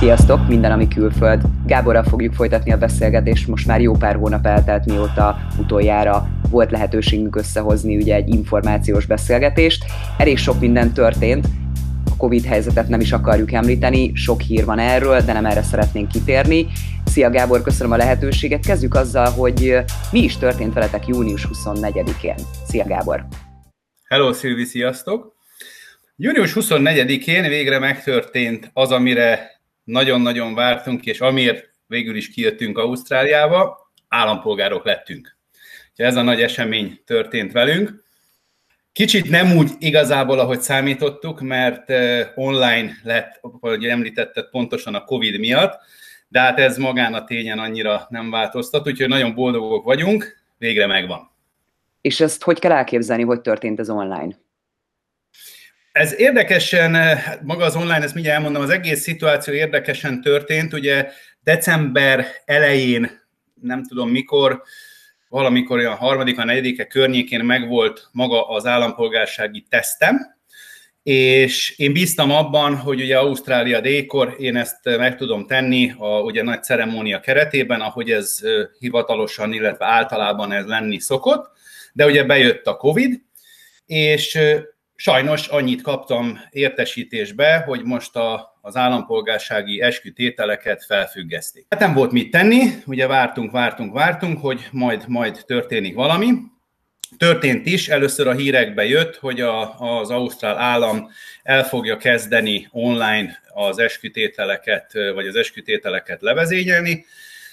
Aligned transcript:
Sziasztok, 0.00 0.48
minden, 0.48 0.72
ami 0.72 0.88
külföld. 0.88 1.42
Gáborral 1.66 2.02
fogjuk 2.02 2.34
folytatni 2.34 2.72
a 2.72 2.76
beszélgetést, 2.76 3.48
most 3.48 3.66
már 3.66 3.80
jó 3.80 3.94
pár 3.94 4.16
hónap 4.16 4.46
eltelt, 4.46 4.86
mióta 4.86 5.36
utoljára 5.58 6.28
volt 6.50 6.70
lehetőségünk 6.70 7.36
összehozni 7.36 7.96
ugye 7.96 8.14
egy 8.14 8.34
információs 8.34 9.06
beszélgetést. 9.06 9.84
Elég 10.18 10.38
sok 10.38 10.60
minden 10.60 10.92
történt, 10.92 11.46
a 12.10 12.16
Covid 12.16 12.44
helyzetet 12.44 12.88
nem 12.88 13.00
is 13.00 13.12
akarjuk 13.12 13.52
említeni, 13.52 14.14
sok 14.14 14.40
hír 14.40 14.64
van 14.64 14.78
erről, 14.78 15.20
de 15.20 15.32
nem 15.32 15.46
erre 15.46 15.62
szeretnénk 15.62 16.08
kitérni. 16.08 16.66
Szia 17.04 17.30
Gábor, 17.30 17.62
köszönöm 17.62 17.92
a 17.92 17.96
lehetőséget. 17.96 18.66
Kezdjük 18.66 18.94
azzal, 18.94 19.30
hogy 19.30 19.76
mi 20.12 20.18
is 20.22 20.36
történt 20.36 20.72
veletek 20.72 21.06
június 21.06 21.48
24-én. 21.52 22.34
Szia 22.66 22.84
Gábor! 22.84 23.26
Hello 24.04 24.32
Szilvi, 24.32 24.64
sziasztok! 24.64 25.34
Június 26.16 26.52
24-én 26.54 27.48
végre 27.48 27.78
megtörtént 27.78 28.70
az, 28.72 28.90
amire 28.90 29.59
nagyon-nagyon 29.90 30.54
vártunk, 30.54 31.04
és 31.04 31.20
amiért 31.20 31.70
végül 31.86 32.16
is 32.16 32.30
kijöttünk 32.30 32.78
Ausztráliába, 32.78 33.92
állampolgárok 34.08 34.84
lettünk. 34.84 35.36
ez 35.96 36.16
a 36.16 36.22
nagy 36.22 36.42
esemény 36.42 37.00
történt 37.04 37.52
velünk. 37.52 38.04
Kicsit 38.92 39.30
nem 39.30 39.56
úgy 39.56 39.70
igazából, 39.78 40.38
ahogy 40.38 40.60
számítottuk, 40.60 41.40
mert 41.40 41.92
online 42.34 42.92
lett, 43.02 43.38
ahogy 43.40 43.84
említetted, 43.84 44.48
pontosan 44.50 44.94
a 44.94 45.04
Covid 45.04 45.38
miatt, 45.38 45.80
de 46.28 46.40
hát 46.40 46.58
ez 46.58 46.76
magán 46.76 47.14
a 47.14 47.24
tényen 47.24 47.58
annyira 47.58 48.06
nem 48.08 48.30
változtat, 48.30 48.86
úgyhogy 48.86 49.08
nagyon 49.08 49.34
boldogok 49.34 49.84
vagyunk, 49.84 50.42
végre 50.58 50.86
megvan. 50.86 51.30
És 52.00 52.20
ezt 52.20 52.42
hogy 52.42 52.58
kell 52.58 52.72
elképzelni, 52.72 53.22
hogy 53.22 53.40
történt 53.40 53.78
ez 53.78 53.90
online? 53.90 54.38
Ez 55.92 56.14
érdekesen, 56.18 56.94
eh, 56.94 57.24
maga 57.42 57.64
az 57.64 57.76
online, 57.76 58.02
ezt 58.02 58.14
mindjárt 58.14 58.36
elmondom, 58.38 58.62
az 58.62 58.70
egész 58.70 59.00
szituáció 59.00 59.54
érdekesen 59.54 60.20
történt. 60.20 60.72
Ugye 60.72 61.08
december 61.42 62.26
elején, 62.44 63.20
nem 63.60 63.84
tudom 63.84 64.10
mikor, 64.10 64.62
valamikor 65.28 65.78
olyan 65.78 65.96
harmadika, 65.96 66.44
negyedike 66.44 66.86
környékén 66.86 67.44
megvolt 67.44 68.08
maga 68.12 68.48
az 68.48 68.66
állampolgársági 68.66 69.66
tesztem, 69.68 70.38
és 71.02 71.74
én 71.76 71.92
bíztam 71.92 72.30
abban, 72.30 72.76
hogy 72.76 73.00
ugye 73.00 73.18
Ausztrália 73.18 73.80
dékor 73.80 74.34
én 74.38 74.56
ezt 74.56 74.84
meg 74.84 75.16
tudom 75.16 75.46
tenni 75.46 75.92
a 75.98 76.20
ugye 76.20 76.42
nagy 76.42 76.62
ceremónia 76.62 77.20
keretében, 77.20 77.80
ahogy 77.80 78.10
ez 78.10 78.38
eh, 78.42 78.66
hivatalosan, 78.78 79.52
illetve 79.52 79.84
általában 79.84 80.52
ez 80.52 80.66
lenni 80.66 80.98
szokott, 80.98 81.50
de 81.92 82.06
ugye 82.06 82.24
bejött 82.24 82.66
a 82.66 82.76
Covid, 82.76 83.20
és 83.86 84.34
eh, 84.34 84.62
Sajnos 85.02 85.46
annyit 85.46 85.82
kaptam 85.82 86.40
értesítésbe, 86.50 87.62
hogy 87.66 87.84
most 87.84 88.16
a, 88.16 88.58
az 88.60 88.76
állampolgársági 88.76 89.80
eskütételeket 89.80 90.84
felfüggesztik. 90.84 91.66
Hát 91.68 91.80
nem 91.80 91.94
volt 91.94 92.12
mit 92.12 92.30
tenni, 92.30 92.62
ugye 92.86 93.06
vártunk, 93.06 93.50
vártunk, 93.50 93.92
vártunk, 93.92 94.40
hogy 94.40 94.68
majd, 94.72 95.04
majd 95.06 95.42
történik 95.46 95.94
valami. 95.94 96.32
Történt 97.16 97.66
is, 97.66 97.88
először 97.88 98.26
a 98.26 98.32
hírekbe 98.32 98.84
jött, 98.84 99.16
hogy 99.16 99.40
a, 99.40 99.78
az 99.78 100.10
ausztrál 100.10 100.58
állam 100.58 101.10
el 101.42 101.64
fogja 101.64 101.96
kezdeni 101.96 102.68
online 102.70 103.40
az 103.48 103.78
eskütételeket, 103.78 104.92
vagy 105.14 105.26
az 105.26 105.36
eskütételeket 105.36 106.22
levezényelni, 106.22 107.04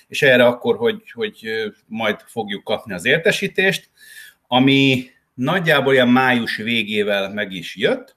és 0.08 0.22
erre 0.22 0.46
akkor, 0.46 0.76
hogy, 0.76 1.12
hogy 1.12 1.64
majd 1.86 2.20
fogjuk 2.26 2.64
kapni 2.64 2.94
az 2.94 3.06
értesítést, 3.06 3.90
ami 4.48 5.16
nagyjából 5.38 5.94
ilyen 5.94 6.08
május 6.08 6.56
végével 6.56 7.34
meg 7.34 7.52
is 7.52 7.76
jött, 7.76 8.16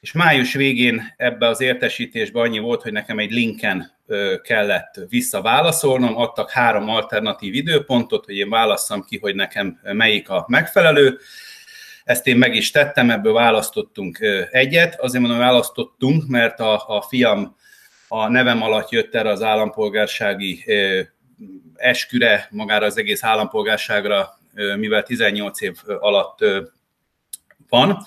és 0.00 0.12
május 0.12 0.54
végén 0.54 1.14
ebbe 1.16 1.46
az 1.46 1.60
értesítésbe 1.60 2.40
annyi 2.40 2.58
volt, 2.58 2.82
hogy 2.82 2.92
nekem 2.92 3.18
egy 3.18 3.30
linken 3.30 3.98
kellett 4.42 4.94
visszaválaszolnom, 5.08 6.16
adtak 6.16 6.50
három 6.50 6.88
alternatív 6.88 7.54
időpontot, 7.54 8.24
hogy 8.24 8.36
én 8.36 8.48
válasszam 8.48 9.04
ki, 9.04 9.18
hogy 9.18 9.34
nekem 9.34 9.80
melyik 9.82 10.28
a 10.28 10.44
megfelelő. 10.48 11.18
Ezt 12.04 12.26
én 12.26 12.36
meg 12.36 12.54
is 12.54 12.70
tettem, 12.70 13.10
ebből 13.10 13.32
választottunk 13.32 14.18
egyet. 14.50 15.00
Azért 15.00 15.22
mondom, 15.22 15.40
választottunk, 15.40 16.26
mert 16.26 16.60
a, 16.60 16.96
a 16.96 17.02
fiam 17.02 17.56
a 18.08 18.28
nevem 18.28 18.62
alatt 18.62 18.90
jött 18.90 19.14
erre 19.14 19.30
az 19.30 19.42
állampolgársági 19.42 20.64
esküre, 21.74 22.48
magára 22.50 22.86
az 22.86 22.98
egész 22.98 23.24
állampolgárságra 23.24 24.35
mivel 24.76 25.02
18 25.02 25.60
év 25.60 25.74
alatt 25.86 26.38
van, 27.68 28.06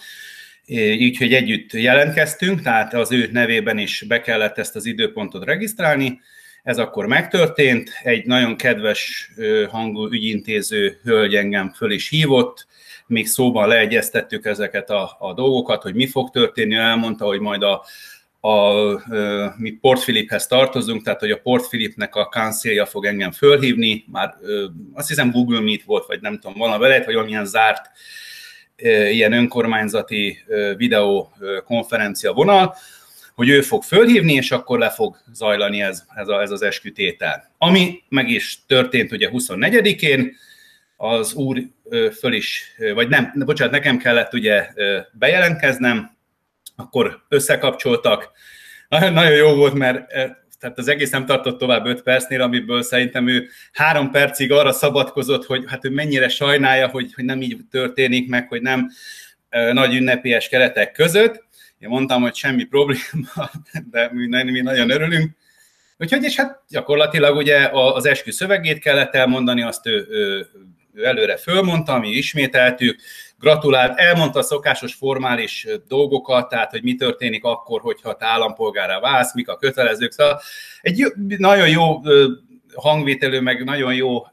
így, 0.66 1.18
hogy 1.18 1.34
együtt 1.34 1.74
jelentkeztünk, 1.74 2.62
tehát 2.62 2.94
az 2.94 3.12
ő 3.12 3.30
nevében 3.32 3.78
is 3.78 4.04
be 4.08 4.22
kellett 4.22 4.58
ezt 4.58 4.76
az 4.76 4.86
időpontot 4.86 5.44
regisztrálni, 5.44 6.20
ez 6.64 6.78
akkor 6.78 7.06
megtörtént, 7.06 7.92
egy 8.04 8.26
nagyon 8.26 8.56
kedves 8.56 9.32
hangú 9.70 10.12
ügyintéző 10.12 11.00
hölgy 11.04 11.36
engem 11.36 11.74
föl 11.74 11.92
is 11.92 12.10
hívott, 12.10 12.68
még 13.08 13.28
szóban 13.28 13.68
leegyeztettük 13.68 14.46
ezeket 14.46 14.90
a, 14.90 15.16
a 15.20 15.34
dolgokat, 15.34 15.82
hogy 15.82 15.94
mi 15.94 16.08
fog 16.08 16.30
történni, 16.30 16.76
elmondta, 16.76 17.26
hogy 17.26 17.40
majd 17.40 17.64
a, 17.64 17.86
a, 18.40 18.52
mi 19.58 19.72
Port 19.72 20.02
Philiphez 20.02 20.48
tartozunk, 20.48 21.04
tehát 21.04 21.20
hogy 21.20 21.32
a 21.32 21.40
Port 21.40 21.68
Philipnek 21.68 22.16
a 22.16 22.26
kanszélja 22.26 22.86
fog 22.86 23.06
engem 23.06 23.32
fölhívni, 23.32 24.04
már 24.12 24.36
azt 24.94 25.08
hiszem 25.08 25.32
Google 25.32 25.60
Meet 25.60 25.84
volt, 25.84 26.06
vagy 26.06 26.22
nem 26.22 26.40
tudom, 26.40 26.58
valami 26.58 26.88
lehet, 26.88 27.06
vagy 27.06 27.14
valamilyen 27.14 27.46
zárt 27.46 27.90
ilyen 29.12 29.34
önkormányzati 29.34 30.44
videokonferencia 30.78 32.34
vonal, 32.34 32.76
hogy 33.36 33.50
ő 33.50 33.62
fog 33.62 33.84
fölhívni, 33.84 34.34
és 34.34 34.52
akkor 34.52 34.80
le 34.80 34.90
fog 34.90 35.18
zajlani 35.34 35.82
ez, 35.82 36.04
ez, 36.16 36.28
a, 36.28 36.42
ez 36.42 36.52
az 36.52 36.62
eskütétel. 36.62 37.52
Ami 37.58 38.04
meg 38.10 38.30
is 38.30 38.66
történt 38.68 39.12
ugye 39.12 39.30
24-én, 39.32 40.36
az 40.98 41.34
úr 41.34 41.62
föl 42.20 42.34
is, 42.34 42.76
vagy 42.94 43.08
nem, 43.08 43.34
bocsánat, 43.36 43.74
nekem 43.74 43.98
kellett 43.98 44.34
ugye 44.34 44.70
bejelentkeznem, 45.12 46.18
akkor 46.80 47.22
összekapcsoltak. 47.30 48.32
Nagyon, 48.88 49.14
nagyon 49.14 49.36
jó 49.36 49.54
volt, 49.54 49.74
mert 49.74 50.12
eh, 50.12 50.30
tehát 50.60 50.78
az 50.78 50.88
egész 50.88 51.10
nem 51.10 51.26
tartott 51.26 51.58
tovább 51.60 51.86
5 51.86 52.02
percnél, 52.02 52.42
amiből 52.42 52.82
szerintem 52.82 53.28
ő 53.28 53.50
három 53.74 54.12
percig 54.12 54.52
arra 54.52 54.72
szabadkozott, 54.72 55.46
hogy 55.46 55.64
hát 55.68 55.86
ő 55.86 55.90
mennyire 55.90 56.30
sajnálja, 56.30 56.88
hogy, 56.88 57.14
hogy 57.14 57.26
nem 57.26 57.42
így 57.42 57.58
történik 57.72 58.30
meg, 58.30 58.48
hogy 58.48 58.62
nem 58.62 58.90
e, 59.50 59.74
nagy 59.74 59.96
ünnepélyes 59.96 60.48
keretek 60.48 60.92
között. 60.92 61.44
Én 61.80 61.90
mondtam, 61.90 62.22
hogy 62.22 62.36
semmi 62.36 62.64
probléma, 62.64 63.50
de 63.92 64.10
mi, 64.12 64.44
mi 64.44 64.62
nagyon 64.62 64.90
örülünk. 64.90 65.32
Úgyhogy, 65.98 66.24
és 66.24 66.36
hát 66.36 66.64
gyakorlatilag 66.70 67.36
ugye 67.36 67.70
az 67.72 68.06
eskü 68.06 68.32
szövegét 68.32 68.80
kellett 68.80 69.16
elmondani, 69.16 69.62
azt 69.62 69.88
ő, 69.88 70.08
ő, 70.10 70.48
ő 70.94 71.06
előre 71.06 71.38
fölmondta, 71.38 72.00
mi 72.00 72.10
ismételtük, 72.10 73.00
gratulált, 73.40 74.00
elmondta 74.00 74.40
a 74.40 74.44
szokásos 74.44 74.94
formális 74.94 75.68
dolgokat, 75.88 76.50
tehát 76.50 76.72
hogy 76.72 76.84
mi 76.84 76.96
történik 76.96 77.44
akkor, 77.44 77.82
hogyha 77.82 78.16
te 78.16 78.26
állampolgára 78.26 79.00
válsz, 79.00 79.34
mik 79.34 79.50
a 79.50 79.58
kötelezők. 79.58 80.12
Szóval 80.12 80.42
egy 80.82 81.14
nagyon 81.38 81.70
jó 81.70 82.02
hangvételő, 82.74 83.42
meg 83.42 83.64
nagyon 83.64 83.94
jó 83.94 84.26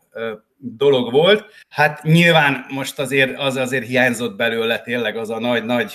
dolog 0.59 1.12
volt. 1.12 1.45
Hát 1.69 2.03
nyilván 2.03 2.66
most 2.69 2.99
azért 2.99 3.39
az 3.39 3.56
azért 3.56 3.87
hiányzott 3.87 4.37
belőle 4.37 4.78
tényleg 4.78 5.16
az 5.16 5.31
a 5.31 5.39
nagy-nagy 5.39 5.95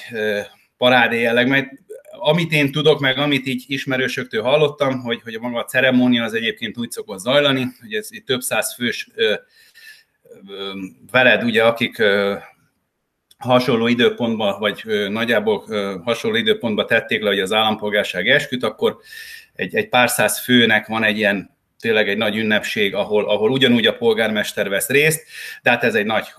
parádé 0.77 1.21
jelleg, 1.21 1.47
mert 1.47 1.67
amit 2.11 2.51
én 2.51 2.71
tudok, 2.71 2.99
meg 2.99 3.17
amit 3.17 3.47
így 3.47 3.63
ismerősöktől 3.67 4.41
hallottam, 4.41 4.99
hogy, 4.99 5.21
hogy 5.21 5.39
maga 5.39 5.59
a 5.59 5.63
ceremónia 5.65 6.23
az 6.23 6.33
egyébként 6.33 6.77
úgy 6.77 6.91
szokott 6.91 7.19
zajlani, 7.19 7.67
hogy 7.81 7.93
ez 7.93 8.07
egy 8.11 8.23
több 8.23 8.41
száz 8.41 8.73
fős 8.73 9.09
ö, 9.15 9.33
ö, 10.47 10.71
veled, 11.11 11.43
ugye, 11.43 11.63
akik 11.63 11.99
ö, 11.99 12.35
hasonló 13.41 13.87
időpontban, 13.87 14.59
vagy 14.59 14.83
nagyjából 15.09 15.65
hasonló 16.03 16.37
időpontban 16.37 16.87
tették 16.87 17.21
le 17.21 17.29
hogy 17.29 17.39
az 17.39 17.53
állampolgárság 17.53 18.27
esküt, 18.27 18.63
akkor 18.63 18.97
egy, 19.53 19.75
egy 19.75 19.89
pár 19.89 20.09
száz 20.09 20.39
főnek 20.39 20.87
van 20.87 21.03
egy 21.03 21.17
ilyen 21.17 21.59
tényleg 21.79 22.09
egy 22.09 22.17
nagy 22.17 22.37
ünnepség, 22.37 22.95
ahol, 22.95 23.29
ahol 23.29 23.51
ugyanúgy 23.51 23.85
a 23.85 23.97
polgármester 23.97 24.69
vesz 24.69 24.87
részt, 24.87 25.23
de 25.61 25.69
hát 25.69 25.83
ez 25.83 25.95
egy 25.95 26.05
nagy 26.05 26.33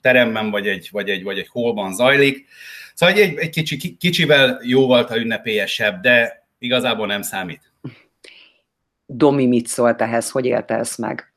teremben, 0.00 0.50
vagy 0.50 0.66
egy, 0.66 0.88
vagy 0.92 1.08
egy, 1.10 1.22
vagy 1.22 1.38
egy 1.38 1.48
hólban 1.48 1.94
zajlik. 1.94 2.46
Szóval 2.94 3.14
egy, 3.14 3.36
egy 3.36 3.50
kicsi, 3.50 3.96
kicsivel 3.96 4.60
jóval 4.62 5.02
a 5.02 5.16
ünnepélyesebb, 5.16 6.00
de 6.00 6.46
igazából 6.58 7.06
nem 7.06 7.22
számít. 7.22 7.72
Domi 9.06 9.46
mit 9.46 9.66
szólt 9.66 10.00
ehhez, 10.00 10.30
hogy 10.30 10.44
élte 10.44 10.74
ezt 10.74 10.98
meg? 10.98 11.32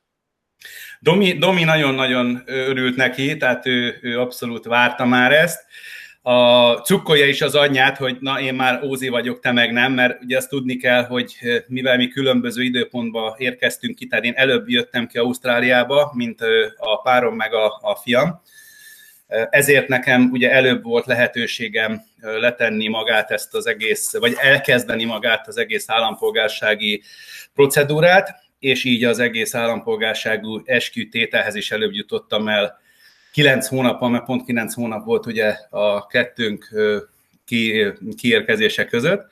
Domi, 1.02 1.32
Domi 1.32 1.64
nagyon-nagyon 1.64 2.42
örült 2.46 2.96
neki, 2.96 3.36
tehát 3.36 3.66
ő, 3.66 3.98
ő 4.02 4.20
abszolút 4.20 4.64
várta 4.64 5.04
már 5.04 5.32
ezt. 5.32 5.64
A 6.22 6.72
cukkolja 6.72 7.26
is 7.26 7.40
az 7.42 7.54
anyját, 7.54 7.96
hogy 7.96 8.16
na 8.20 8.40
én 8.40 8.54
már 8.54 8.82
Ózi 8.84 9.08
vagyok, 9.08 9.40
te 9.40 9.52
meg 9.52 9.72
nem, 9.72 9.92
mert 9.92 10.22
ugye 10.22 10.36
azt 10.36 10.48
tudni 10.48 10.76
kell, 10.76 11.04
hogy 11.04 11.36
mivel 11.66 11.96
mi 11.96 12.08
különböző 12.08 12.62
időpontba 12.62 13.34
érkeztünk 13.38 13.94
ki, 13.94 14.06
tehát 14.06 14.24
én 14.24 14.32
előbb 14.36 14.68
jöttem 14.68 15.06
ki 15.06 15.18
Ausztráliába, 15.18 16.12
mint 16.14 16.40
a 16.76 17.00
párom 17.00 17.36
meg 17.36 17.54
a, 17.54 17.66
a 17.66 17.94
fiam. 18.02 18.42
ezért 19.50 19.88
nekem 19.88 20.30
ugye 20.32 20.52
előbb 20.52 20.82
volt 20.82 21.06
lehetőségem 21.06 22.02
letenni 22.20 22.88
magát 22.88 23.30
ezt 23.30 23.54
az 23.54 23.66
egész, 23.66 24.18
vagy 24.18 24.36
elkezdeni 24.40 25.04
magát 25.04 25.48
az 25.48 25.56
egész 25.56 25.90
állampolgársági 25.90 27.02
procedúrát, 27.54 28.41
és 28.62 28.84
így 28.84 29.04
az 29.04 29.18
egész 29.18 29.54
állampolgárságú 29.54 30.62
eskütételhez 30.64 31.54
is 31.54 31.70
előbb 31.70 31.92
jutottam 31.92 32.48
el 32.48 32.80
kilenc 33.32 33.68
hónap, 33.68 34.10
mert 34.10 34.24
pont 34.24 34.44
kilenc 34.44 34.74
hónap 34.74 35.04
volt 35.04 35.26
ugye 35.26 35.56
a 35.70 36.06
kettőnk 36.06 36.68
ki, 37.46 37.84
kiérkezése 38.16 38.84
között. 38.84 39.26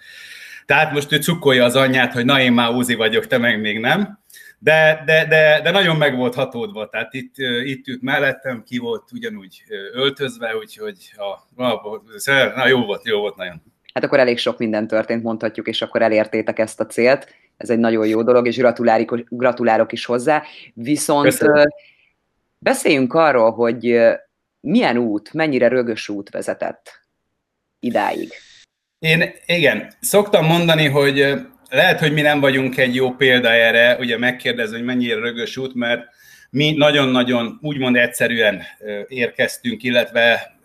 Tehát 0.67 0.93
most 0.93 1.13
ő 1.13 1.17
cukkolja 1.17 1.65
az 1.65 1.77
anyját, 1.77 2.13
hogy 2.13 2.25
na 2.25 2.41
én 2.41 2.53
már 2.53 2.71
úzi 2.71 2.95
vagyok, 2.95 3.27
te 3.27 3.39
meg 3.39 3.61
még 3.61 3.79
nem. 3.79 4.19
De, 4.59 5.03
de, 5.07 5.27
de, 5.27 5.61
de 5.63 5.71
nagyon 5.71 5.97
meg 5.97 6.17
volt 6.17 6.35
hatódva, 6.35 6.89
tehát 6.89 7.15
itt, 7.15 7.35
itt 7.65 7.87
ült 7.87 8.03
mellettem, 8.03 8.63
ki 8.67 8.79
volt 8.79 9.13
ugyanúgy 9.13 9.63
öltözve, 9.93 10.57
úgyhogy 10.57 10.97
a, 11.17 11.63
na, 12.55 12.67
jó 12.69 12.85
volt, 12.85 13.07
jó 13.07 13.19
volt 13.21 13.37
nagyon. 13.37 13.63
Hát 13.95 14.05
akkor 14.05 14.19
elég 14.19 14.39
sok 14.39 14.59
minden 14.59 14.87
történt, 14.87 15.23
mondhatjuk, 15.23 15.67
és 15.67 15.83
akkor 15.83 16.03
elértétek 16.03 16.59
ezt 16.59 16.81
a 16.81 16.87
célt. 16.87 17.35
Ez 17.61 17.71
egy 17.71 17.79
nagyon 17.79 18.07
jó 18.07 18.23
dolog, 18.23 18.47
és 18.47 18.57
gratulálok, 19.29 19.93
is 19.93 20.05
hozzá. 20.05 20.43
Viszont 20.75 21.25
Köszönöm. 21.25 21.69
beszéljünk 22.59 23.15
arról, 23.15 23.51
hogy 23.51 24.01
milyen 24.61 24.97
út, 24.97 25.33
mennyire 25.33 25.69
rögös 25.69 26.09
út 26.09 26.31
vezetett 26.31 27.01
idáig. 27.81 28.33
Én 28.99 29.31
igen, 29.47 29.93
szoktam 30.01 30.47
mondani, 30.47 30.89
hogy 30.89 31.35
lehet, 31.71 32.01
hogy 32.01 32.13
mi 32.13 32.21
nem 32.21 32.41
vagyunk 32.41 32.77
egy 32.77 32.95
jó 32.95 33.11
példa 33.11 33.49
erre, 33.49 33.97
ugye 33.99 34.19
megkérdezni, 34.19 34.77
hogy 34.77 34.87
mennyire 34.87 35.15
rögös 35.15 35.57
út, 35.57 35.75
mert 35.75 36.03
mi 36.51 36.73
nagyon-nagyon 36.73 37.59
úgymond 37.63 37.97
egyszerűen 37.97 38.63
érkeztünk, 39.09 39.83
illetve 39.83 40.57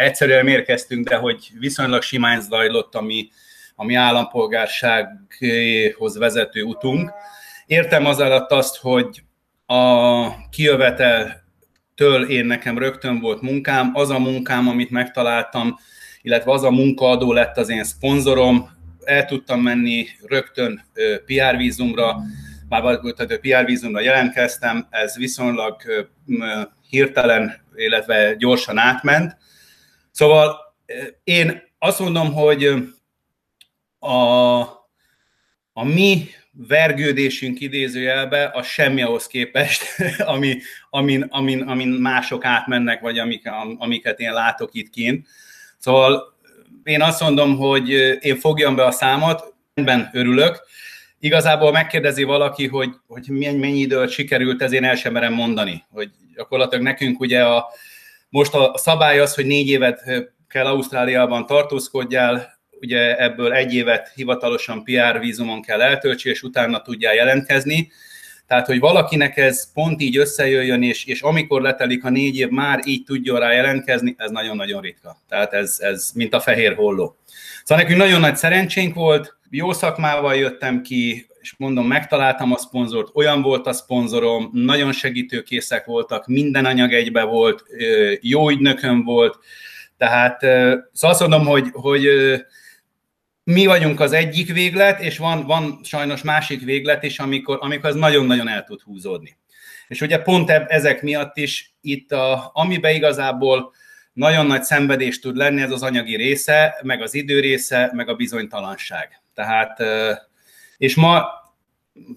egyszerűen 0.00 0.48
érkeztünk, 0.48 1.08
de 1.08 1.16
hogy 1.16 1.50
viszonylag 1.58 2.02
simán 2.02 2.40
zajlott 2.40 2.94
a 2.94 3.00
mi, 3.00 3.28
a 3.78 3.84
mi 3.84 3.94
állampolgársághoz 3.94 6.18
vezető 6.18 6.62
utunk. 6.62 7.12
Értem 7.66 8.06
az 8.06 8.20
alatt 8.20 8.50
azt, 8.50 8.76
hogy 8.76 9.22
a 9.66 10.48
kijöveteltől 10.48 12.28
én 12.28 12.46
nekem 12.46 12.78
rögtön 12.78 13.20
volt 13.20 13.42
munkám, 13.42 13.90
az 13.94 14.10
a 14.10 14.18
munkám, 14.18 14.68
amit 14.68 14.90
megtaláltam, 14.90 15.78
illetve 16.22 16.52
az 16.52 16.62
a 16.62 16.70
munkaadó 16.70 17.32
lett 17.32 17.56
az 17.56 17.68
én 17.68 17.84
szponzorom, 17.84 18.70
el 19.04 19.24
tudtam 19.24 19.60
menni 19.60 20.06
rögtön 20.26 20.84
PR 21.26 21.56
vízumra, 21.56 22.16
már 22.68 22.82
tehát 22.82 23.40
PR 23.40 23.64
vízumra 23.64 24.00
jelentkeztem, 24.00 24.86
ez 24.90 25.16
viszonylag 25.16 25.76
hirtelen, 26.88 27.64
illetve 27.74 28.34
gyorsan 28.34 28.78
átment. 28.78 29.36
Szóval 30.10 30.56
én 31.24 31.62
azt 31.78 31.98
mondom, 31.98 32.32
hogy 32.32 32.74
a, 34.06 34.60
a 35.72 35.84
mi 35.84 36.28
vergődésünk 36.68 37.60
idézőjelbe 37.60 38.44
a 38.44 38.62
semmi 38.62 39.02
ahhoz 39.02 39.26
képest, 39.26 39.82
ami, 40.18 40.58
amin, 40.90 41.26
amin, 41.28 41.62
amin 41.62 41.88
mások 41.88 42.44
átmennek, 42.44 43.00
vagy 43.00 43.18
amik, 43.18 43.50
amiket 43.78 44.20
én 44.20 44.32
látok 44.32 44.70
itt 44.72 44.90
kint. 44.90 45.26
Szóval 45.78 46.34
én 46.82 47.02
azt 47.02 47.20
mondom, 47.20 47.56
hogy 47.56 47.88
én 48.20 48.36
fogjam 48.36 48.74
be 48.76 48.84
a 48.84 48.90
számot, 48.90 49.54
ebben 49.74 50.10
örülök. 50.12 50.62
Igazából 51.18 51.72
megkérdezi 51.72 52.22
valaki, 52.22 52.66
hogy, 52.66 52.90
hogy 53.06 53.28
mennyi 53.28 53.78
időt 53.78 54.10
sikerült, 54.10 54.62
ez 54.62 54.72
én 54.72 54.84
el 54.84 54.96
sem 54.96 55.12
merem 55.12 55.32
mondani. 55.32 55.84
Hogy 55.90 56.10
gyakorlatilag 56.34 56.84
nekünk 56.84 57.20
ugye 57.20 57.44
a, 57.44 57.66
most 58.28 58.54
a 58.54 58.72
szabály 58.76 59.20
az, 59.20 59.34
hogy 59.34 59.46
négy 59.46 59.68
évet 59.68 60.02
kell 60.48 60.66
Ausztráliában 60.66 61.46
tartózkodjál, 61.46 62.55
ugye 62.86 63.16
ebből 63.16 63.52
egy 63.52 63.74
évet 63.74 64.12
hivatalosan 64.14 64.84
PR 64.84 65.18
vízumon 65.18 65.62
kell 65.62 65.80
eltöltsi, 65.80 66.28
és 66.28 66.42
utána 66.42 66.82
tudjál 66.82 67.14
jelentkezni. 67.14 67.90
Tehát, 68.46 68.66
hogy 68.66 68.78
valakinek 68.78 69.36
ez 69.36 69.72
pont 69.72 70.00
így 70.00 70.16
összejöjjön, 70.16 70.82
és, 70.82 71.04
és 71.04 71.20
amikor 71.20 71.62
letelik 71.62 72.04
a 72.04 72.10
négy 72.10 72.38
év, 72.38 72.48
már 72.48 72.80
így 72.84 73.04
tudjon 73.04 73.38
rá 73.38 73.52
jelentkezni, 73.52 74.14
ez 74.18 74.30
nagyon-nagyon 74.30 74.80
ritka. 74.80 75.16
Tehát 75.28 75.52
ez, 75.52 75.76
ez 75.80 76.10
mint 76.14 76.34
a 76.34 76.40
fehér 76.40 76.74
holló. 76.74 77.16
Szóval 77.64 77.84
nekünk 77.84 78.00
nagyon 78.00 78.20
nagy 78.20 78.36
szerencsénk 78.36 78.94
volt, 78.94 79.36
jó 79.50 79.72
szakmával 79.72 80.34
jöttem 80.34 80.82
ki, 80.82 81.26
és 81.40 81.54
mondom, 81.56 81.86
megtaláltam 81.86 82.52
a 82.52 82.58
szponzort, 82.58 83.10
olyan 83.14 83.42
volt 83.42 83.66
a 83.66 83.72
szponzorom, 83.72 84.50
nagyon 84.52 84.92
segítőkészek 84.92 85.84
voltak, 85.84 86.26
minden 86.26 86.64
anyag 86.64 86.92
egybe 86.92 87.22
volt, 87.22 87.62
jó 88.20 88.50
ügynökön 88.50 89.04
volt, 89.04 89.38
tehát 89.98 90.40
szóval 90.92 91.10
azt 91.10 91.20
mondom, 91.20 91.46
hogy, 91.46 91.68
hogy 91.72 92.08
mi 93.46 93.66
vagyunk 93.66 94.00
az 94.00 94.12
egyik 94.12 94.52
véglet, 94.52 95.00
és 95.00 95.18
van, 95.18 95.46
van 95.46 95.80
sajnos 95.82 96.22
másik 96.22 96.64
véglet 96.64 97.02
is, 97.02 97.18
amikor, 97.18 97.58
amikor 97.60 97.88
az 97.90 97.94
nagyon-nagyon 97.94 98.48
el 98.48 98.64
tud 98.64 98.80
húzódni. 98.80 99.36
És 99.88 100.00
ugye 100.00 100.18
pont 100.18 100.50
ezek 100.50 101.02
miatt 101.02 101.36
is 101.36 101.74
itt, 101.80 102.12
a, 102.12 102.50
amiben 102.52 102.94
igazából 102.94 103.72
nagyon 104.12 104.46
nagy 104.46 104.62
szenvedés 104.62 105.20
tud 105.20 105.36
lenni, 105.36 105.62
ez 105.62 105.70
az 105.70 105.82
anyagi 105.82 106.16
része, 106.16 106.78
meg 106.82 107.02
az 107.02 107.14
idő 107.14 107.40
része, 107.40 107.90
meg 107.94 108.08
a 108.08 108.14
bizonytalanság. 108.14 109.22
Tehát, 109.34 109.82
és 110.76 110.94
ma 110.94 111.26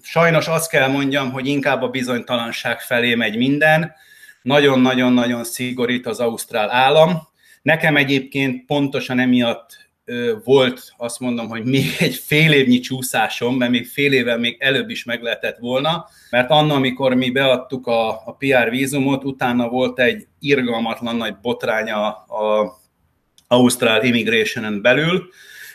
sajnos 0.02 0.48
azt 0.48 0.70
kell 0.70 0.88
mondjam, 0.88 1.32
hogy 1.32 1.46
inkább 1.46 1.82
a 1.82 1.88
bizonytalanság 1.88 2.80
felé 2.80 3.14
megy 3.14 3.36
minden, 3.36 3.92
nagyon-nagyon-nagyon 4.42 5.44
szigorít 5.44 6.06
az 6.06 6.20
ausztrál 6.20 6.70
állam. 6.70 7.28
Nekem 7.62 7.96
egyébként 7.96 8.64
pontosan 8.64 9.18
emiatt 9.18 9.89
volt 10.44 10.92
azt 10.96 11.20
mondom, 11.20 11.48
hogy 11.48 11.64
még 11.64 11.84
egy 11.98 12.14
fél 12.14 12.52
évnyi 12.52 12.78
csúszásom, 12.78 13.56
mert 13.56 13.70
még 13.70 13.86
fél 13.86 14.12
éve 14.12 14.36
még 14.36 14.56
előbb 14.58 14.90
is 14.90 15.04
meg 15.04 15.22
lehetett 15.22 15.58
volna, 15.58 16.06
mert 16.30 16.50
anna, 16.50 16.74
amikor 16.74 17.14
mi 17.14 17.30
beadtuk 17.30 17.86
a, 17.86 18.08
a 18.08 18.36
PR 18.38 18.70
vízumot, 18.70 19.24
utána 19.24 19.68
volt 19.68 20.00
egy 20.00 20.26
irgalmatlan 20.38 21.16
nagy 21.16 21.34
botránya 21.42 22.08
a 22.12 22.78
Ausztrál 23.46 24.04
Immigration-en 24.04 24.82
belül, 24.82 25.28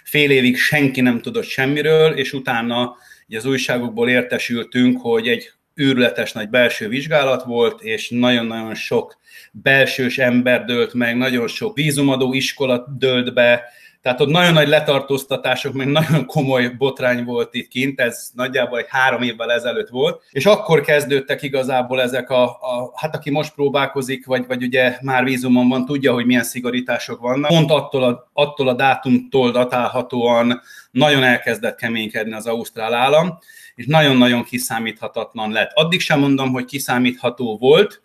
fél 0.04 0.32
évig 0.32 0.58
senki 0.58 1.02
nem 1.02 1.22
tudott 1.22 1.44
semmiről, 1.44 2.12
és 2.12 2.34
utána 2.34 2.96
így 3.28 3.38
az 3.38 3.46
újságokból 3.46 4.10
értesültünk, 4.10 5.02
hogy 5.02 5.28
egy 5.28 5.52
űrletes 5.81 6.31
nagy 6.31 6.50
belső 6.50 6.88
vizsgálat 6.88 7.44
volt, 7.44 7.81
és 7.81 8.10
nagyon-nagyon 8.10 8.76
sok 8.76 9.20
belsős 9.52 10.18
ember 10.18 10.66
dőlt 10.66 10.94
meg, 10.94 11.18
nagyon 11.18 11.48
sok 11.48 11.76
vízumadó 11.76 12.33
iskola 12.33 12.86
dőlt 12.98 13.33
be, 13.33 13.64
tehát 14.06 14.21
ott 14.21 14.30
nagyon 14.30 14.54
nagy 14.54 14.68
letartóztatások, 14.68 15.74
meg 15.74 15.88
nagyon 15.88 16.26
komoly 16.26 16.68
botrány 16.68 17.24
volt 17.24 17.54
itt 17.54 17.68
kint, 17.68 18.00
ez 18.00 18.30
nagyjából 18.33 18.80
egy 18.80 18.85
három 18.90 19.21
évvel 19.21 19.52
ezelőtt 19.52 19.90
volt, 19.90 20.24
és 20.31 20.45
akkor 20.45 20.81
kezdődtek 20.81 21.42
igazából 21.42 22.02
ezek 22.02 22.30
a, 22.30 22.44
a 22.44 22.92
hát 22.95 23.16
aki 23.16 23.30
most 23.30 23.54
próbálkozik, 23.54 24.26
vagy, 24.26 24.47
vagy 24.47 24.64
ugye 24.64 24.97
már 25.02 25.24
vízumon 25.24 25.69
van, 25.69 25.85
tudja, 25.85 26.14
hogy 26.14 26.26
milyen 26.26 26.44
szigorítások 26.44 27.19
vannak. 27.19 27.50
Pont 27.50 27.71
attól 27.71 28.04
a, 28.04 28.30
attól 28.33 28.68
a 28.68 28.74
dátumtól 28.74 29.52
datálhatóan 29.52 30.62
nagyon 30.92 31.24
elkezdett 31.24 31.76
keménykedni 31.76 32.33
az 32.33 32.47
ausztrál 32.47 32.94
állam, 32.94 33.38
és 33.76 33.85
nagyon-nagyon 33.85 34.44
kiszámíthatatlan 34.44 35.52
lett. 35.52 35.71
Addig 35.74 36.00
sem 36.00 36.19
mondom, 36.19 36.52
hogy 36.52 36.66
kiszámítható 36.66 37.57
volt, 37.57 38.02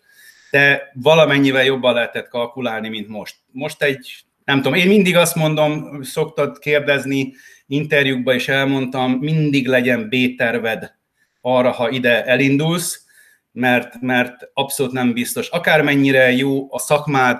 de 0.51 0.91
valamennyivel 0.93 1.63
jobban 1.63 1.93
lehetett 1.93 2.27
kalkulálni, 2.27 2.89
mint 2.89 3.07
most. 3.07 3.35
Most 3.51 3.83
egy 3.83 4.25
nem 4.51 4.61
tudom, 4.61 4.77
én 4.77 4.87
mindig 4.87 5.15
azt 5.15 5.35
mondom, 5.35 6.03
szoktad 6.03 6.59
kérdezni, 6.59 7.33
interjúkban 7.67 8.35
is 8.35 8.47
elmondtam, 8.47 9.11
mindig 9.11 9.67
legyen 9.67 10.09
B-terved 10.09 10.95
arra, 11.41 11.71
ha 11.71 11.89
ide 11.89 12.25
elindulsz, 12.25 13.05
mert, 13.51 14.01
mert 14.01 14.49
abszolút 14.53 14.91
nem 14.91 15.13
biztos. 15.13 15.49
Akármennyire 15.49 16.31
jó 16.31 16.73
a 16.73 16.79
szakmád, 16.79 17.37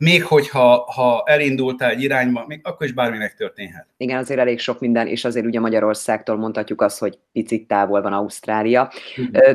még 0.00 0.24
hogyha 0.24 0.84
ha 0.94 1.22
elindultál 1.26 1.90
egy 1.90 2.02
irányba, 2.02 2.44
még 2.46 2.60
akkor 2.62 2.86
is 2.86 2.92
bármi 2.92 3.18
megtörténhet. 3.18 3.86
Igen, 3.96 4.18
azért 4.18 4.40
elég 4.40 4.58
sok 4.58 4.80
minden, 4.80 5.06
és 5.06 5.24
azért 5.24 5.46
ugye 5.46 5.60
Magyarországtól 5.60 6.36
mondhatjuk 6.36 6.80
azt, 6.82 6.98
hogy 6.98 7.18
picit 7.32 7.66
távol 7.66 8.02
van 8.02 8.12
Ausztrália. 8.12 8.92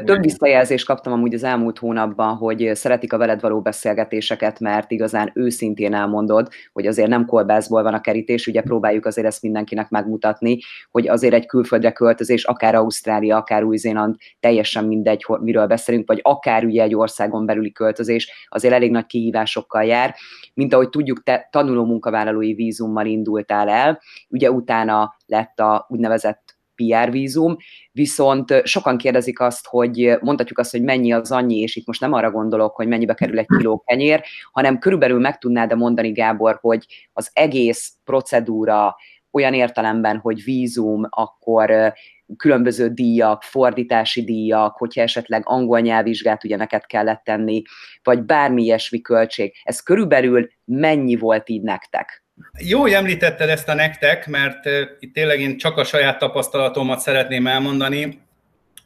Több 0.06 0.22
visszajelzést 0.22 0.86
kaptam 0.86 1.14
amúgy 1.14 1.34
az 1.34 1.44
elmúlt 1.44 1.78
hónapban, 1.78 2.36
hogy 2.36 2.72
szeretik 2.74 3.14
a 3.14 3.18
veled 3.18 3.42
való 3.42 3.62
beszélgetéseket, 3.62 4.60
mert 4.60 4.92
igazán 4.92 5.32
őszintén 5.34 5.94
elmondod, 5.94 6.48
hogy 6.74 6.88
azért 6.88 7.10
nem 7.10 7.26
kolbászból 7.26 7.84
van 7.84 7.94
a 7.94 8.02
kerítés, 8.02 8.48
ugye 8.48 8.62
próbáljuk 8.62 9.06
azért 9.06 9.28
ezt 9.28 9.42
mindenkinek 9.42 9.90
megmutatni, 9.90 10.60
hogy 10.92 11.08
azért 11.08 11.34
egy 11.34 11.46
külföldre 11.46 11.92
költözés, 11.92 12.44
akár 12.44 12.76
Ausztrália, 12.76 13.38
akár 13.38 13.64
Új-Zéland, 13.64 14.16
teljesen 14.40 14.86
mindegy, 14.86 15.26
miről 15.42 15.68
beszélünk, 15.68 16.08
vagy 16.08 16.20
akár 16.24 16.64
ugye 16.64 16.84
egy 16.84 16.96
országon 16.96 17.46
belüli 17.46 17.72
költözés, 17.72 18.48
azért 18.50 18.74
elég 18.74 18.92
nagy 18.92 19.06
kihívásokkal 19.06 19.84
jár 19.84 20.16
mint 20.54 20.74
ahogy 20.74 20.90
tudjuk, 20.90 21.24
te 21.24 21.48
tanuló 21.52 21.86
munkavállalói 21.86 22.54
vízummal 22.54 23.06
indultál 23.06 23.70
el, 23.70 24.02
ugye 24.30 24.52
utána 24.52 25.16
lett 25.26 25.60
a 25.60 25.86
úgynevezett 25.90 26.56
PR 26.76 27.12
vízum, 27.12 27.58
viszont 27.92 28.62
sokan 28.64 28.98
kérdezik 28.98 29.40
azt, 29.40 29.68
hogy 29.68 30.18
mondhatjuk 30.22 30.60
azt, 30.60 30.72
hogy 30.72 30.84
mennyi 30.84 31.12
az 31.12 31.32
annyi, 31.32 31.58
és 31.60 31.76
itt 31.76 31.86
most 31.86 32.02
nem 32.02 32.14
arra 32.14 32.32
gondolok, 32.32 32.76
hogy 32.76 32.88
mennyibe 32.88 33.14
kerül 33.14 33.40
egy 33.40 33.48
kiló 33.58 33.84
kenyér, 33.86 34.24
hanem 34.52 34.80
körülbelül 34.80 35.20
meg 35.20 35.38
tudnád 35.38 35.76
mondani, 35.76 36.12
Gábor, 36.12 36.58
hogy 36.62 36.86
az 37.14 37.30
egész 37.34 37.94
procedúra 38.04 38.96
olyan 39.32 39.54
értelemben, 39.54 40.18
hogy 40.18 40.44
vízum, 40.44 41.02
akkor 41.10 41.94
különböző 42.38 42.90
díjak, 42.90 43.44
fordítási 43.44 44.24
díjak, 44.24 44.78
hogyha 44.78 45.02
esetleg 45.02 45.42
angol 45.46 45.80
nyelvvizsgát 45.80 46.44
ugye 46.44 46.56
neked 46.56 46.86
kellett 46.86 47.22
tenni, 47.24 47.62
vagy 48.04 48.24
bármi 48.24 48.64
ilyesmi 48.64 49.02
költség. 49.02 49.54
Ez 49.64 49.80
körülbelül 49.80 50.50
mennyi 50.66 51.16
volt 51.16 51.50
így 51.50 51.62
nektek? 51.62 52.24
Jó, 52.60 52.80
hogy 52.80 52.92
említetted 52.92 53.50
ezt 53.50 53.70
a 53.70 53.74
nektek, 53.74 54.28
mert 54.28 54.66
itt 55.00 55.14
tényleg 55.14 55.40
én 55.40 55.58
csak 55.58 55.78
a 55.78 55.84
saját 55.84 56.20
tapasztalatomat 56.20 57.00
szeretném 57.00 57.48
elmondani. 57.48 58.22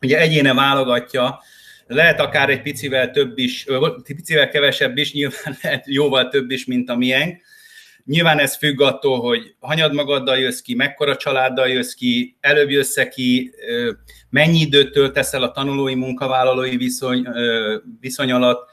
Ugye 0.02 0.20
egyéne 0.20 0.54
válogatja, 0.54 1.40
lehet 1.88 2.20
akár 2.20 2.50
egy 2.50 2.62
picivel 2.62 3.12
több 3.12 3.38
is, 3.38 3.66
picivel 4.04 4.50
kevesebb 4.50 4.98
is, 4.98 5.14
nyilván 5.14 5.58
lehet 5.62 5.88
jóval 5.88 6.30
több 6.30 6.52
is, 6.52 6.66
mint 6.66 6.90
a 6.90 6.96
miénk. 6.96 7.42
Nyilván 8.10 8.40
ez 8.40 8.58
függ 8.58 8.82
attól, 8.82 9.20
hogy 9.20 9.56
hanyad 9.60 9.94
magaddal 9.94 10.38
jössz 10.38 10.60
ki, 10.60 10.76
mekkora 10.76 11.16
családdal 11.16 11.68
jössz 11.68 11.94
ki, 11.94 12.38
előbb 12.40 12.70
jössz 12.70 12.98
ki, 13.10 13.52
mennyi 14.30 14.60
időt 14.60 14.92
töltesz 14.92 15.34
el 15.34 15.44
a 15.44 15.52
tanulói 15.52 15.96
munkavállalói 15.96 16.78
viszony, 16.78 17.28
viszony 18.00 18.32
alatt, 18.32 18.70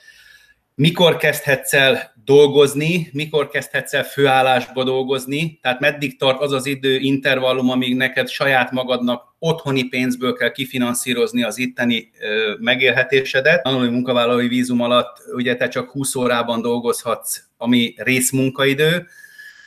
mikor 0.75 1.17
kezdhetsz 1.17 1.73
el 1.75 2.15
dolgozni, 2.25 3.09
mikor 3.13 3.49
kezdhetsz 3.49 3.95
el 3.95 4.05
főállásba 4.05 4.85
dolgozni, 4.85 5.59
tehát 5.63 5.81
meddig 5.81 6.19
tart 6.19 6.41
az 6.41 6.53
az 6.53 6.67
idő 6.67 6.97
intervallum, 6.99 7.71
amíg 7.71 7.97
neked 7.97 8.29
saját 8.29 8.71
magadnak 8.71 9.35
otthoni 9.39 9.83
pénzből 9.83 10.33
kell 10.33 10.51
kifinanszírozni 10.51 11.43
az 11.43 11.59
itteni 11.59 12.11
ö, 12.21 12.55
megélhetésedet. 12.59 13.63
Tanulói 13.63 13.89
munkavállalói 13.89 14.49
vízum 14.49 14.81
alatt 14.81 15.17
ugye 15.35 15.57
te 15.57 15.69
csak 15.69 15.91
20 15.91 16.15
órában 16.15 16.63
dolgozhatsz, 16.63 17.43
ami 17.57 17.95
részmunkaidő, 17.97 19.07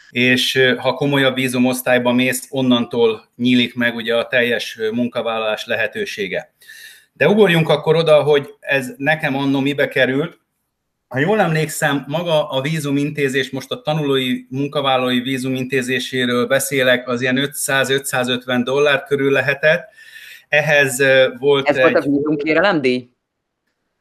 és 0.10 0.74
ha 0.78 0.94
komolyabb 0.94 1.36
vízumosztályba 1.36 2.12
mész, 2.12 2.48
onnantól 2.50 3.30
nyílik 3.36 3.76
meg 3.76 3.96
ugye 3.96 4.16
a 4.16 4.28
teljes 4.28 4.80
munkavállalás 4.92 5.66
lehetősége. 5.66 6.54
De 7.14 7.28
ugorjunk 7.28 7.70
akkor 7.70 7.96
oda, 7.96 8.24
hogy 8.24 8.50
ez 8.60 8.94
nekem 8.98 9.36
annó 9.36 9.60
mibe 9.60 9.88
került, 9.88 10.40
ha 11.10 11.20
jól 11.20 11.40
emlékszem, 11.40 12.06
maga 12.08 12.50
a 12.50 12.62
vízumintézés, 12.62 13.50
most 13.50 13.72
a 13.72 13.82
tanulói 13.82 14.46
munkavállalói 14.50 15.20
vízumintézéséről 15.20 16.48
beszélek, 16.48 17.08
az 17.08 17.22
ilyen 17.22 17.52
500-550 17.52 18.62
dollár 18.64 19.04
körül 19.04 19.32
lehetett. 19.32 19.90
Ehhez 20.48 21.04
volt 21.40 21.70
Ez 21.70 21.76
egy... 21.76 21.82
volt 21.82 21.96
a 21.96 22.10
vízumkérelem 22.10 22.82
díj? 22.82 23.10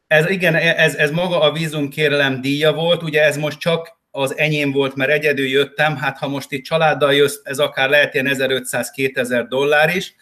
Ez, 0.07 0.29
igen, 0.29 0.55
ez, 0.55 0.95
ez 0.95 1.11
maga 1.11 1.41
a 1.41 1.51
vízumkérelem 1.51 2.41
díja 2.41 2.73
volt, 2.73 3.03
ugye 3.03 3.23
ez 3.23 3.37
most 3.37 3.59
csak 3.59 3.98
az 4.11 4.37
enyém 4.37 4.71
volt, 4.71 4.95
mert 4.95 5.11
egyedül 5.11 5.47
jöttem, 5.47 5.95
hát 5.95 6.17
ha 6.17 6.27
most 6.27 6.51
itt 6.51 6.63
családdal 6.63 7.13
jössz, 7.13 7.39
ez 7.43 7.59
akár 7.59 7.89
lehet 7.89 8.13
ilyen 8.13 8.27
1500-2000 8.29 9.45
dollár 9.49 9.95
is. 9.95 10.15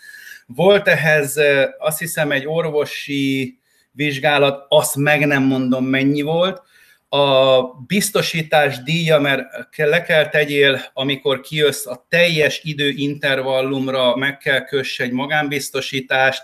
Volt 0.45 0.87
ehhez 0.87 1.39
azt 1.77 1.99
hiszem 1.99 2.31
egy 2.31 2.47
orvosi 2.47 3.59
vizsgálat, 3.91 4.65
azt 4.69 4.95
meg 4.95 5.25
nem 5.25 5.43
mondom 5.43 5.85
mennyi 5.85 6.21
volt, 6.21 6.61
a 7.09 7.61
biztosítás 7.87 8.83
díja, 8.83 9.19
mert 9.19 9.45
le 9.75 10.01
kell 10.01 10.29
tegyél, 10.29 10.81
amikor 10.93 11.41
kijössz 11.41 11.85
a 11.85 12.05
teljes 12.09 12.61
időintervallumra, 12.63 14.15
meg 14.15 14.37
kell 14.37 14.63
köss 14.63 14.99
egy 14.99 15.11
magánbiztosítást, 15.11 16.43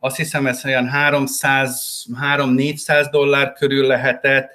azt 0.00 0.16
hiszem 0.16 0.46
ez 0.46 0.64
olyan 0.64 0.90
300-400 0.94 3.08
dollár 3.10 3.52
körül 3.52 3.86
lehetett. 3.86 4.50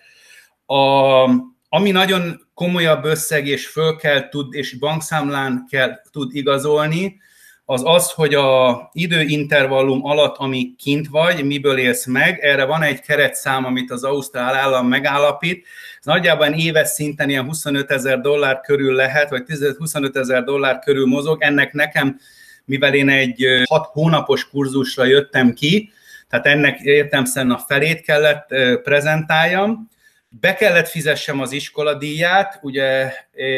A, 0.66 1.24
ami 1.70 1.92
nagyon 1.92 2.48
komolyabb 2.54 3.04
összeg, 3.04 3.48
és 3.48 3.68
föl 3.68 3.96
kell 3.96 4.30
tud, 4.30 4.54
és 4.54 4.78
bankszámlán 4.78 5.68
kell 5.70 6.02
tud 6.12 6.36
igazolni, 6.36 7.24
az 7.68 7.82
az, 7.86 8.12
hogy 8.12 8.34
a 8.34 8.90
időintervallum 8.94 10.06
alatt, 10.06 10.36
ami 10.38 10.76
kint 10.78 11.08
vagy, 11.08 11.44
miből 11.44 11.78
élsz 11.78 12.06
meg, 12.06 12.40
erre 12.40 12.66
van 12.66 12.82
egy 12.82 13.02
keretszám, 13.02 13.66
amit 13.66 13.92
az 13.92 14.04
Ausztrál 14.04 14.56
állam 14.56 14.88
megállapít, 14.88 15.66
ez 16.00 16.06
nagyjából 16.06 16.48
éves 16.48 16.88
szinten 16.88 17.30
ilyen 17.30 17.46
25 17.46 17.92
ezer 17.92 18.20
dollár 18.22 18.60
körül 18.60 18.94
lehet, 18.94 19.30
vagy 19.30 19.44
25 19.78 20.18
ezer 20.18 20.44
dollár 20.44 20.80
körül 20.80 21.06
mozog, 21.06 21.42
ennek 21.42 21.74
nekem, 21.74 22.20
mivel 22.66 22.94
én 22.94 23.10
egy 23.10 23.46
6 23.70 23.86
hónapos 23.86 24.50
kurzusra 24.50 25.06
jöttem 25.06 25.54
ki, 25.54 25.92
tehát 26.30 26.46
ennek 26.46 26.80
értemszerűen 26.80 27.54
a 27.54 27.64
felét 27.68 28.02
kellett 28.02 28.48
prezentáljam, 28.84 29.90
be 30.40 30.54
kellett 30.54 30.88
fizessem 30.88 31.42
az 31.42 31.52
iskoladíját, 31.52 32.60
ugye 32.62 33.14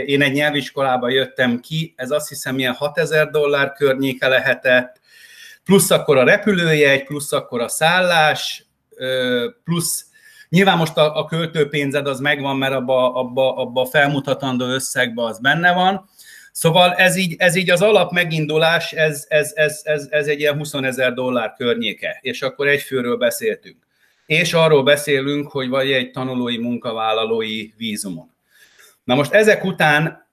én 0.05 0.21
egy 0.21 0.33
nyelviskolába 0.33 1.09
jöttem 1.09 1.59
ki, 1.59 1.93
ez 1.95 2.11
azt 2.11 2.27
hiszem 2.27 2.59
ilyen 2.59 2.73
6000 2.73 3.29
dollár 3.29 3.71
környéke 3.71 4.27
lehetett, 4.27 4.99
plusz 5.63 5.91
akkor 5.91 6.17
a 6.17 6.23
repülőjegy, 6.23 7.03
plusz 7.03 7.31
akkor 7.31 7.61
a 7.61 7.67
szállás, 7.67 8.65
plusz 9.63 10.05
Nyilván 10.49 10.77
most 10.77 10.97
a, 10.97 11.17
a 11.17 11.25
költőpénzed 11.25 12.07
az 12.07 12.19
megvan, 12.19 12.57
mert 12.57 12.73
abba, 12.73 13.13
abba, 13.13 13.55
abba 13.55 13.81
a 13.81 13.85
felmutatandó 13.85 14.65
összegbe 14.65 15.23
az 15.23 15.39
benne 15.39 15.73
van. 15.73 16.09
Szóval 16.51 16.93
ez 16.93 17.15
így, 17.15 17.35
ez 17.37 17.55
így 17.55 17.69
az 17.69 17.81
alap 17.81 18.11
megindulás, 18.11 18.91
ez, 18.91 19.25
ez, 19.27 19.51
ez, 19.55 19.81
ez, 19.83 20.07
ez 20.09 20.27
egy 20.27 20.39
ilyen 20.39 20.57
20 20.57 20.73
ezer 20.73 21.13
dollár 21.13 21.53
környéke, 21.53 22.19
és 22.21 22.41
akkor 22.41 22.67
egy 22.67 22.81
főről 22.81 23.17
beszéltünk 23.17 23.86
és 24.27 24.53
arról 24.53 24.83
beszélünk, 24.83 25.51
hogy 25.51 25.69
vagy 25.69 25.91
egy 25.91 26.11
tanulói 26.11 26.57
munkavállalói 26.57 27.69
vízumon. 27.77 28.29
Na 29.03 29.15
most 29.15 29.31
ezek 29.31 29.63
után, 29.63 30.27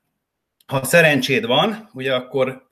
ha 0.67 0.85
szerencséd 0.85 1.47
van, 1.47 1.89
ugye 1.93 2.15
akkor 2.15 2.69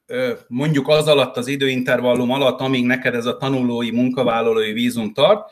mondjuk 0.49 0.89
az 0.89 1.09
alatt 1.09 1.37
az 1.37 1.47
időintervallum 1.47 2.31
alatt, 2.31 2.61
amíg 2.61 2.85
neked 2.85 3.15
ez 3.15 3.27
a 3.27 3.37
tanulói 3.37 3.91
munkavállalói 3.91 4.73
vízum 4.73 5.13
tart, 5.13 5.51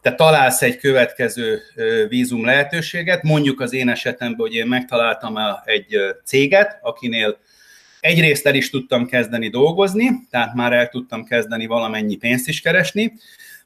te 0.00 0.14
találsz 0.14 0.62
egy 0.62 0.76
következő 0.76 1.60
vízum 2.08 2.44
lehetőséget, 2.44 3.22
mondjuk 3.22 3.60
az 3.60 3.72
én 3.72 3.88
esetemben, 3.88 4.40
hogy 4.40 4.54
én 4.54 4.66
megtaláltam 4.66 5.34
egy 5.64 5.96
céget, 6.24 6.78
akinél 6.82 7.38
egyrészt 8.00 8.46
el 8.46 8.54
is 8.54 8.70
tudtam 8.70 9.06
kezdeni 9.06 9.48
dolgozni, 9.48 10.10
tehát 10.30 10.54
már 10.54 10.72
el 10.72 10.88
tudtam 10.88 11.24
kezdeni 11.24 11.66
valamennyi 11.66 12.16
pénzt 12.16 12.48
is 12.48 12.60
keresni, 12.60 13.12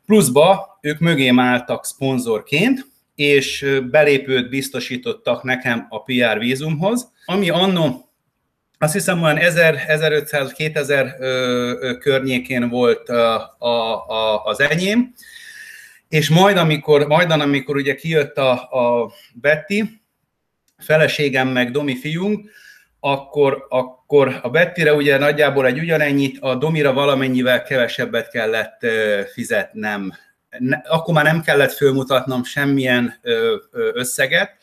Pluszba 0.07 0.79
ők 0.81 0.99
mögém 0.99 1.39
álltak 1.39 1.85
szponzorként, 1.85 2.87
és 3.15 3.79
belépőt 3.91 4.49
biztosítottak 4.49 5.43
nekem 5.43 5.87
a 5.89 6.03
PR 6.03 6.39
vízumhoz, 6.39 7.13
ami 7.25 7.51
annó 7.51 8.07
azt 8.79 8.93
hiszem 8.93 9.23
olyan 9.23 9.39
1500-2000 9.41 11.99
környékén 11.99 12.69
volt 12.69 13.09
a, 13.09 13.57
a, 14.09 14.45
az 14.45 14.61
enyém, 14.61 15.15
és 16.09 16.29
majd 16.29 16.57
amikor, 16.57 17.07
majdan, 17.07 17.41
amikor 17.41 17.77
ugye 17.77 17.95
kijött 17.95 18.37
a, 18.37 18.53
a 18.53 19.13
Betty, 19.35 19.83
feleségem 20.79 21.49
meg 21.49 21.71
Domi 21.71 21.97
fiunk, 21.97 22.51
akkor, 23.07 23.67
akkor 23.69 24.39
a 24.43 24.51
Bettire 24.51 24.95
ugye 24.95 25.19
nagyjából 25.19 25.67
egy 25.67 25.79
ugyanennyit, 25.79 26.39
a 26.41 26.55
Domira 26.55 26.93
valamennyivel 26.93 27.63
kevesebbet 27.63 28.31
kellett 28.31 28.87
fizetnem. 29.33 30.13
Akkor 30.89 31.15
már 31.15 31.25
nem 31.25 31.43
kellett 31.43 31.73
fölmutatnom 31.73 32.45
semmilyen 32.45 33.21
összeget, 33.93 34.57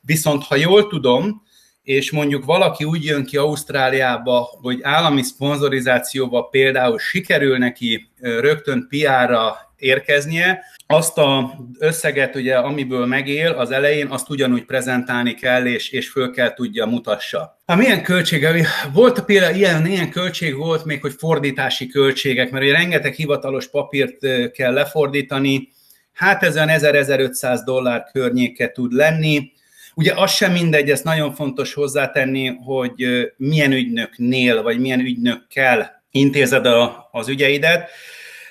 viszont 0.00 0.44
ha 0.44 0.56
jól 0.56 0.86
tudom, 0.86 1.42
és 1.84 2.10
mondjuk 2.10 2.44
valaki 2.44 2.84
úgy 2.84 3.04
jön 3.04 3.24
ki 3.24 3.36
Ausztráliába, 3.36 4.48
hogy 4.62 4.78
állami 4.82 5.22
szponzorizációval 5.22 6.48
például 6.48 6.98
sikerül 6.98 7.58
neki 7.58 8.10
rögtön 8.20 8.86
PR-ra 8.88 9.72
érkeznie, 9.76 10.62
azt 10.86 11.18
a 11.18 11.58
összeget, 11.78 12.34
ugye, 12.34 12.56
amiből 12.56 13.06
megél 13.06 13.50
az 13.50 13.70
elején, 13.70 14.06
azt 14.06 14.30
ugyanúgy 14.30 14.64
prezentálni 14.64 15.34
kell, 15.34 15.66
és, 15.66 15.90
és 15.90 16.08
föl 16.08 16.30
kell 16.30 16.54
tudja 16.54 16.86
mutassa. 16.86 17.58
Hát 17.66 17.78
milyen 17.78 18.02
költsége? 18.02 18.66
Volt 18.92 19.24
például 19.24 19.54
ilyen, 19.54 19.86
ilyen 19.86 20.10
költség 20.10 20.56
volt 20.56 20.84
még, 20.84 21.00
hogy 21.00 21.14
fordítási 21.18 21.86
költségek, 21.86 22.50
mert 22.50 22.64
ugye 22.64 22.72
rengeteg 22.72 23.12
hivatalos 23.12 23.68
papírt 23.70 24.18
kell 24.52 24.72
lefordítani, 24.72 25.68
hát 26.12 26.42
ez 26.42 26.54
olyan 26.56 26.68
1000-1500 26.70 27.60
dollár 27.64 28.04
környéke 28.12 28.70
tud 28.70 28.92
lenni. 28.92 29.52
Ugye 29.94 30.12
az 30.14 30.30
sem 30.30 30.52
mindegy, 30.52 30.90
ez 30.90 31.00
nagyon 31.00 31.34
fontos 31.34 31.74
hozzátenni, 31.74 32.46
hogy 32.46 33.06
milyen 33.36 33.72
ügynöknél, 33.72 34.62
vagy 34.62 34.80
milyen 34.80 35.00
ügynökkel 35.00 36.02
intézed 36.10 36.66
a, 36.66 37.08
az 37.12 37.28
ügyeidet 37.28 37.90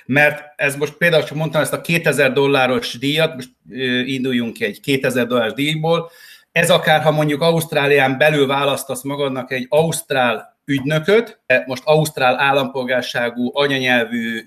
mert 0.06 0.42
ez 0.56 0.76
most 0.76 0.92
például, 0.92 1.24
csak 1.24 1.36
mondtam 1.36 1.60
ezt 1.60 1.72
a 1.72 1.80
2000 1.80 2.32
dolláros 2.32 2.98
díjat, 2.98 3.34
most 3.34 3.50
induljunk 4.06 4.60
egy 4.60 4.80
2000 4.80 5.26
dolláros 5.26 5.52
díjból, 5.52 6.10
ez 6.52 6.70
akár, 6.70 7.02
ha 7.02 7.10
mondjuk 7.10 7.40
Ausztrálián 7.40 8.18
belül 8.18 8.46
választasz 8.46 9.02
magadnak 9.02 9.52
egy 9.52 9.66
ausztrál 9.68 10.58
ügynököt, 10.64 11.40
most 11.66 11.82
ausztrál 11.84 12.38
állampolgárságú, 12.38 13.50
anyanyelvű 13.52 14.40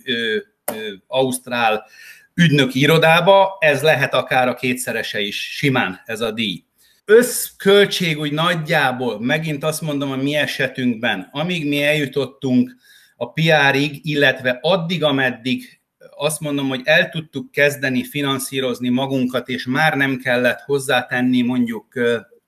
ausztrál 1.08 1.86
ügynöki 2.34 2.80
irodába, 2.80 3.58
ez 3.60 3.82
lehet 3.82 4.14
akár 4.14 4.48
a 4.48 4.54
kétszerese 4.54 5.20
is, 5.20 5.56
simán 5.56 6.02
ez 6.06 6.22
a 6.22 6.32
díj. 6.32 6.67
Összköltség 7.10 8.20
úgy 8.20 8.32
nagyjából, 8.32 9.20
megint 9.20 9.64
azt 9.64 9.82
mondom 9.82 10.12
a 10.12 10.16
mi 10.16 10.36
esetünkben, 10.36 11.30
amíg 11.32 11.68
mi 11.68 11.84
eljutottunk 11.84 12.76
a 13.16 13.32
PR-ig, 13.32 14.00
illetve 14.06 14.58
addig, 14.62 15.04
ameddig 15.04 15.80
azt 16.16 16.40
mondom, 16.40 16.68
hogy 16.68 16.82
el 16.84 17.10
tudtuk 17.10 17.52
kezdeni 17.52 18.04
finanszírozni 18.04 18.90
magunkat, 18.90 19.50
és 19.50 19.66
már 19.66 19.98
nem 19.98 20.18
kellett 20.18 20.60
hozzátenni 20.60 21.42
mondjuk 21.42 21.86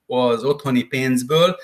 az 0.06 0.44
otthoni 0.44 0.84
pénzből, 0.84 1.56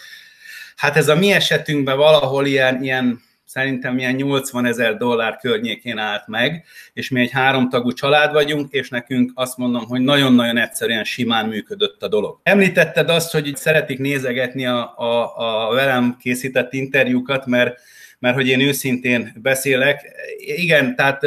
hát 0.75 0.95
ez 0.95 1.09
a 1.09 1.15
mi 1.15 1.31
esetünkben 1.31 1.97
valahol 1.97 2.45
ilyen, 2.45 2.83
ilyen 2.83 3.21
szerintem 3.55 3.97
ilyen 3.97 4.15
80 4.15 4.65
ezer 4.65 4.97
dollár 4.97 5.37
környékén 5.37 5.97
állt 5.97 6.27
meg, 6.27 6.65
és 6.93 7.09
mi 7.09 7.21
egy 7.21 7.31
háromtagú 7.31 7.91
család 7.91 8.33
vagyunk, 8.33 8.71
és 8.71 8.89
nekünk 8.89 9.31
azt 9.35 9.57
mondom, 9.57 9.85
hogy 9.85 10.01
nagyon-nagyon 10.01 10.57
egyszerűen 10.57 11.03
simán 11.03 11.45
működött 11.45 12.01
a 12.03 12.07
dolog. 12.07 12.39
Említetted 12.43 13.09
azt, 13.09 13.31
hogy 13.31 13.47
így 13.47 13.55
szeretik 13.55 13.99
nézegetni 13.99 14.65
a, 14.65 14.93
a, 14.97 15.37
a 15.37 15.73
velem 15.73 16.17
készített 16.19 16.73
interjúkat, 16.73 17.45
mert, 17.45 17.79
mert 18.19 18.35
hogy 18.35 18.47
én 18.47 18.59
őszintén 18.59 19.31
beszélek. 19.41 20.01
Igen, 20.37 20.95
tehát 20.95 21.21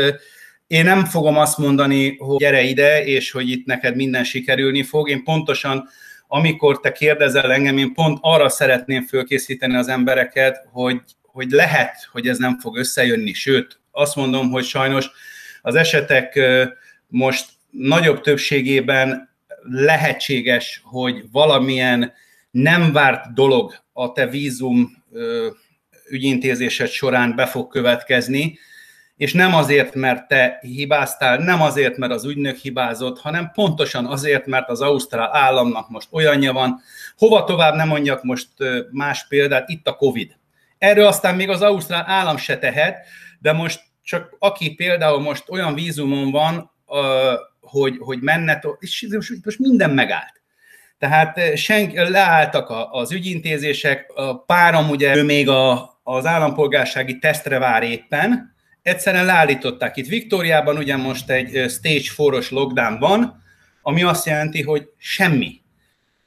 én 0.67 0.85
nem 0.85 1.05
fogom 1.05 1.37
azt 1.37 1.59
mondani, 1.59 2.17
hogy 2.17 2.37
gyere 2.37 2.63
ide, 2.63 3.05
és 3.05 3.31
hogy 3.31 3.51
itt 3.51 3.67
neked 3.67 3.97
minden 3.97 4.25
sikerülni 4.25 4.83
fog. 4.83 5.09
Én 5.09 5.25
pontosan 5.25 5.89
amikor 6.31 6.81
te 6.81 6.93
kérdezel 6.93 7.53
engem, 7.53 7.79
én 7.79 7.93
pont 7.93 8.19
arra 8.21 8.49
szeretném 8.49 9.03
fölkészíteni 9.03 9.77
az 9.77 9.89
embereket, 9.89 10.65
hogy 10.73 11.01
hogy 11.33 11.51
lehet, 11.51 12.09
hogy 12.13 12.29
ez 12.29 12.39
nem 12.39 12.59
fog 12.59 12.77
összejönni, 12.77 13.33
sőt, 13.33 13.81
azt 13.91 14.17
mondom, 14.17 14.51
hogy 14.51 14.65
sajnos 14.65 15.11
az 15.63 15.75
esetek 15.75 16.41
most 17.07 17.47
nagyobb 17.71 18.21
többségében 18.21 19.29
lehetséges, 19.63 20.81
hogy 20.85 21.25
valamilyen 21.33 22.13
nem 22.51 22.93
várt 22.93 23.35
dolog 23.35 23.75
a 23.93 24.13
te 24.13 24.27
vízum 24.27 25.05
ügyintézésed 26.09 26.89
során 26.89 27.35
be 27.37 27.47
fog 27.47 27.69
következni, 27.69 28.59
és 29.17 29.33
nem 29.33 29.55
azért, 29.55 29.95
mert 29.95 30.29
te 30.29 30.59
hibáztál, 30.61 31.39
nem 31.39 31.63
azért, 31.63 31.97
mert 31.97 32.13
az 32.13 32.25
ügynök 32.25 32.57
hibázott, 32.57 33.19
hanem 33.19 33.51
pontosan 33.55 34.07
azért, 34.07 34.47
mert 34.47 34.69
az 34.69 34.81
Ausztrál 34.81 35.37
államnak 35.37 35.89
most 35.89 36.09
olyanja 36.11 36.53
van. 36.53 36.81
Hova 37.17 37.45
tovább 37.45 37.75
nem 37.75 37.89
mondjak 37.89 38.23
most 38.23 38.49
más 38.91 39.27
példát, 39.29 39.69
itt 39.69 39.87
a 39.87 39.97
Covid. 39.97 40.38
Erről 40.79 41.07
aztán 41.07 41.35
még 41.35 41.49
az 41.49 41.63
Ausztrál 41.63 42.05
állam 42.07 42.37
se 42.37 42.59
tehet, 42.59 43.07
de 43.39 43.53
most 43.53 43.81
csak 44.03 44.37
aki 44.39 44.75
például 44.75 45.21
most 45.21 45.51
olyan 45.51 45.75
vízumon 45.75 46.31
van, 46.31 46.71
hogy, 47.61 47.97
hogy 47.99 48.21
menne, 48.21 48.63
és 48.79 49.07
most 49.45 49.59
minden 49.59 49.91
megállt. 49.91 50.43
Tehát 50.99 51.57
senki, 51.57 51.99
leálltak 51.99 52.89
az 52.91 53.13
ügyintézések, 53.13 54.13
a 54.15 54.45
párom 54.45 54.89
ugye 54.89 55.17
ő 55.17 55.23
még 55.23 55.49
a, 55.49 55.99
az 56.03 56.27
állampolgársági 56.27 57.19
tesztre 57.19 57.59
vár 57.59 57.83
éppen, 57.83 58.55
egyszerűen 58.83 59.25
leállították 59.25 59.97
itt 59.97 60.07
Viktóriában, 60.07 60.77
ugye 60.77 60.97
most 60.97 61.31
egy 61.31 61.71
stage 61.71 62.01
4-os 62.17 62.51
lockdown 62.51 62.99
van, 62.99 63.43
ami 63.83 64.03
azt 64.03 64.27
jelenti, 64.27 64.63
hogy 64.63 64.89
semmi. 64.97 65.61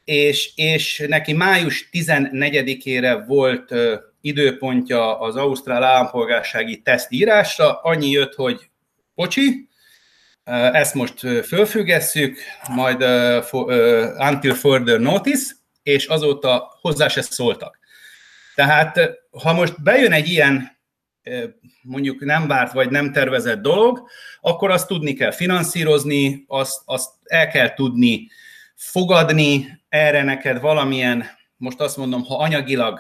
És, 0.04 0.52
és 0.56 1.06
neki 1.08 1.34
május 1.34 1.90
14-ére 1.92 3.24
volt 3.28 3.74
időpontja 4.22 5.20
az 5.20 5.36
ausztrál 5.36 5.84
állampolgársági 5.84 6.82
teszt 6.82 7.12
írásra, 7.12 7.80
annyi 7.82 8.10
jött, 8.10 8.34
hogy 8.34 8.70
pocsi, 9.16 9.70
ezt 10.72 10.94
most 10.94 11.20
fölfüggesszük, 11.20 12.38
majd 12.70 13.02
until 14.18 14.54
further 14.54 15.00
notice, 15.00 15.54
és 15.84 16.06
azóta 16.06 16.78
hozzá 16.82 17.08
se 17.08 17.22
szóltak. 17.22 17.80
Tehát, 18.56 19.00
ha 19.44 19.54
most 19.54 19.84
bejön 19.84 20.12
egy 20.12 20.28
ilyen 20.28 20.80
mondjuk 21.82 22.26
nem 22.26 22.48
várt 22.48 22.74
vagy 22.74 22.90
nem 22.90 23.12
tervezett 23.12 23.62
dolog, 23.62 24.08
akkor 24.42 24.72
azt 24.72 24.88
tudni 24.88 25.14
kell 25.14 25.32
finanszírozni, 25.32 26.44
azt, 26.48 26.82
azt 26.86 27.10
el 27.24 27.48
kell 27.48 27.74
tudni 27.74 28.28
fogadni, 28.76 29.82
erre 29.90 30.24
neked 30.24 30.60
valamilyen, 30.60 31.26
most 31.62 31.80
azt 31.80 31.98
mondom, 31.98 32.24
ha 32.24 32.38
anyagilag 32.38 33.00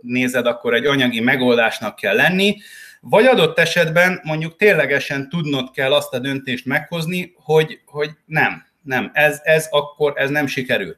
nézed, 0.00 0.46
akkor 0.46 0.74
egy 0.74 0.86
anyagi 0.86 1.20
megoldásnak 1.20 1.96
kell 1.96 2.14
lenni, 2.14 2.56
vagy 3.00 3.26
adott 3.26 3.58
esetben 3.58 4.20
mondjuk 4.22 4.56
ténylegesen 4.56 5.28
tudnod 5.28 5.70
kell 5.70 5.92
azt 5.92 6.14
a 6.14 6.18
döntést 6.18 6.66
meghozni, 6.66 7.32
hogy, 7.36 7.80
hogy 7.84 8.10
nem, 8.26 8.66
nem, 8.82 9.10
ez, 9.12 9.40
ez 9.42 9.66
akkor 9.70 10.12
ez 10.16 10.30
nem 10.30 10.46
sikerül. 10.46 10.96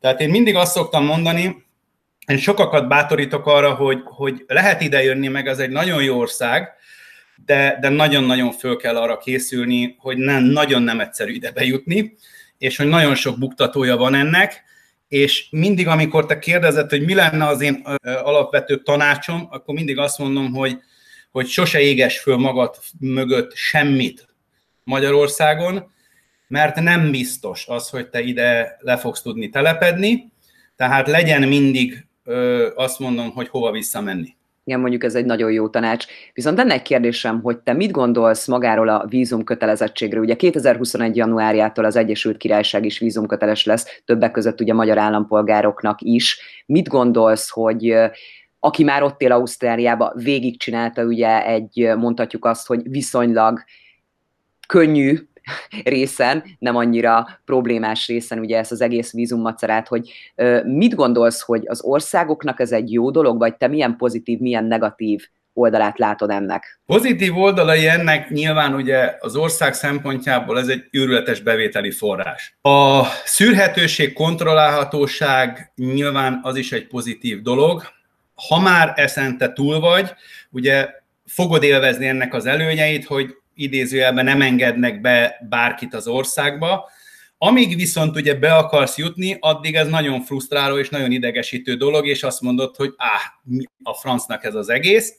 Tehát 0.00 0.20
én 0.20 0.30
mindig 0.30 0.54
azt 0.54 0.72
szoktam 0.72 1.04
mondani, 1.04 1.64
én 2.26 2.38
sokakat 2.38 2.88
bátorítok 2.88 3.46
arra, 3.46 3.74
hogy, 3.74 3.98
hogy 4.04 4.44
lehet 4.46 4.80
ide 4.80 5.02
jönni, 5.02 5.28
meg 5.28 5.46
ez 5.46 5.58
egy 5.58 5.70
nagyon 5.70 6.02
jó 6.02 6.18
ország, 6.18 6.68
de, 7.44 7.78
de 7.80 7.88
nagyon-nagyon 7.88 8.52
föl 8.52 8.76
kell 8.76 8.96
arra 8.96 9.18
készülni, 9.18 9.96
hogy 9.98 10.16
nem, 10.16 10.42
nagyon 10.42 10.82
nem 10.82 11.00
egyszerű 11.00 11.32
ide 11.32 11.50
bejutni, 11.50 12.16
és 12.58 12.76
hogy 12.76 12.86
nagyon 12.86 13.14
sok 13.14 13.38
buktatója 13.38 13.96
van 13.96 14.14
ennek, 14.14 14.65
és 15.08 15.46
mindig, 15.50 15.86
amikor 15.88 16.26
te 16.26 16.38
kérdezed, 16.38 16.90
hogy 16.90 17.04
mi 17.04 17.14
lenne 17.14 17.46
az 17.46 17.60
én 17.60 17.82
alapvető 18.02 18.82
tanácsom, 18.82 19.46
akkor 19.50 19.74
mindig 19.74 19.98
azt 19.98 20.18
mondom, 20.18 20.52
hogy, 20.52 20.78
hogy 21.30 21.46
sose 21.46 21.80
éges 21.80 22.18
föl 22.18 22.36
magad 22.36 22.76
mögött 23.00 23.54
semmit 23.54 24.28
Magyarországon, 24.84 25.92
mert 26.48 26.80
nem 26.80 27.10
biztos 27.10 27.66
az, 27.66 27.88
hogy 27.88 28.08
te 28.08 28.20
ide 28.20 28.76
le 28.80 28.96
fogsz 28.96 29.22
tudni 29.22 29.48
telepedni, 29.48 30.32
tehát 30.76 31.08
legyen 31.08 31.48
mindig 31.48 32.06
azt 32.74 32.98
mondom, 32.98 33.30
hogy 33.30 33.48
hova 33.48 33.70
visszamenni. 33.70 34.35
Igen, 34.66 34.80
mondjuk 34.80 35.04
ez 35.04 35.14
egy 35.14 35.24
nagyon 35.24 35.52
jó 35.52 35.68
tanács. 35.68 36.06
Viszont 36.32 36.56
lenne 36.56 36.72
egy 36.72 36.82
kérdésem, 36.82 37.40
hogy 37.42 37.58
te 37.58 37.72
mit 37.72 37.90
gondolsz 37.90 38.46
magáról 38.46 38.88
a 38.88 39.06
vízum 39.08 39.44
kötelezettségről? 39.44 40.22
Ugye 40.22 40.36
2021. 40.36 41.16
januárjától 41.16 41.84
az 41.84 41.96
Egyesült 41.96 42.36
Királyság 42.36 42.84
is 42.84 42.98
vízumköteles 42.98 43.64
lesz, 43.64 44.02
többek 44.04 44.30
között 44.30 44.60
ugye 44.60 44.74
magyar 44.74 44.98
állampolgároknak 44.98 46.00
is. 46.00 46.40
Mit 46.66 46.88
gondolsz, 46.88 47.50
hogy 47.50 47.94
aki 48.60 48.84
már 48.84 49.02
ott 49.02 49.20
él 49.20 49.32
Ausztráliába, 49.32 50.12
végigcsinálta 50.14 51.04
ugye 51.04 51.46
egy, 51.46 51.92
mondhatjuk 51.96 52.44
azt, 52.44 52.66
hogy 52.66 52.90
viszonylag 52.90 53.64
könnyű 54.68 55.18
részen, 55.84 56.44
nem 56.58 56.76
annyira 56.76 57.28
problémás 57.44 58.06
részen 58.06 58.38
ugye 58.38 58.58
ezt 58.58 58.72
az 58.72 58.80
egész 58.80 59.12
vízummacerát, 59.12 59.88
hogy 59.88 60.12
mit 60.64 60.94
gondolsz, 60.94 61.40
hogy 61.40 61.62
az 61.66 61.82
országoknak 61.82 62.60
ez 62.60 62.72
egy 62.72 62.92
jó 62.92 63.10
dolog, 63.10 63.38
vagy 63.38 63.56
te 63.56 63.68
milyen 63.68 63.96
pozitív, 63.96 64.38
milyen 64.38 64.64
negatív 64.64 65.26
oldalát 65.52 65.98
látod 65.98 66.30
ennek? 66.30 66.80
Pozitív 66.86 67.36
oldalai 67.36 67.86
ennek 67.86 68.30
nyilván 68.30 68.74
ugye 68.74 69.16
az 69.20 69.36
ország 69.36 69.74
szempontjából 69.74 70.58
ez 70.58 70.68
egy 70.68 70.84
őrületes 70.90 71.40
bevételi 71.40 71.90
forrás. 71.90 72.56
A 72.62 73.02
szűrhetőség, 73.24 74.12
kontrollálhatóság 74.12 75.72
nyilván 75.76 76.40
az 76.42 76.56
is 76.56 76.72
egy 76.72 76.86
pozitív 76.86 77.42
dolog. 77.42 77.82
Ha 78.48 78.60
már 78.60 78.92
eszente 78.96 79.52
túl 79.52 79.80
vagy, 79.80 80.14
ugye 80.50 80.88
fogod 81.26 81.62
élvezni 81.62 82.06
ennek 82.06 82.34
az 82.34 82.46
előnyeit, 82.46 83.04
hogy 83.04 83.34
idézőjelben 83.56 84.24
nem 84.24 84.42
engednek 84.42 85.00
be 85.00 85.46
bárkit 85.48 85.94
az 85.94 86.06
országba. 86.06 86.88
Amíg 87.38 87.76
viszont 87.76 88.16
ugye 88.16 88.34
be 88.34 88.54
akarsz 88.54 88.96
jutni, 88.96 89.36
addig 89.40 89.74
ez 89.74 89.88
nagyon 89.88 90.22
frusztráló 90.22 90.78
és 90.78 90.88
nagyon 90.88 91.12
idegesítő 91.12 91.74
dolog, 91.74 92.06
és 92.06 92.22
azt 92.22 92.40
mondod, 92.40 92.76
hogy 92.76 92.94
áh, 92.96 93.20
mi 93.42 93.64
a 93.82 93.94
francnak 93.94 94.44
ez 94.44 94.54
az 94.54 94.68
egész. 94.68 95.14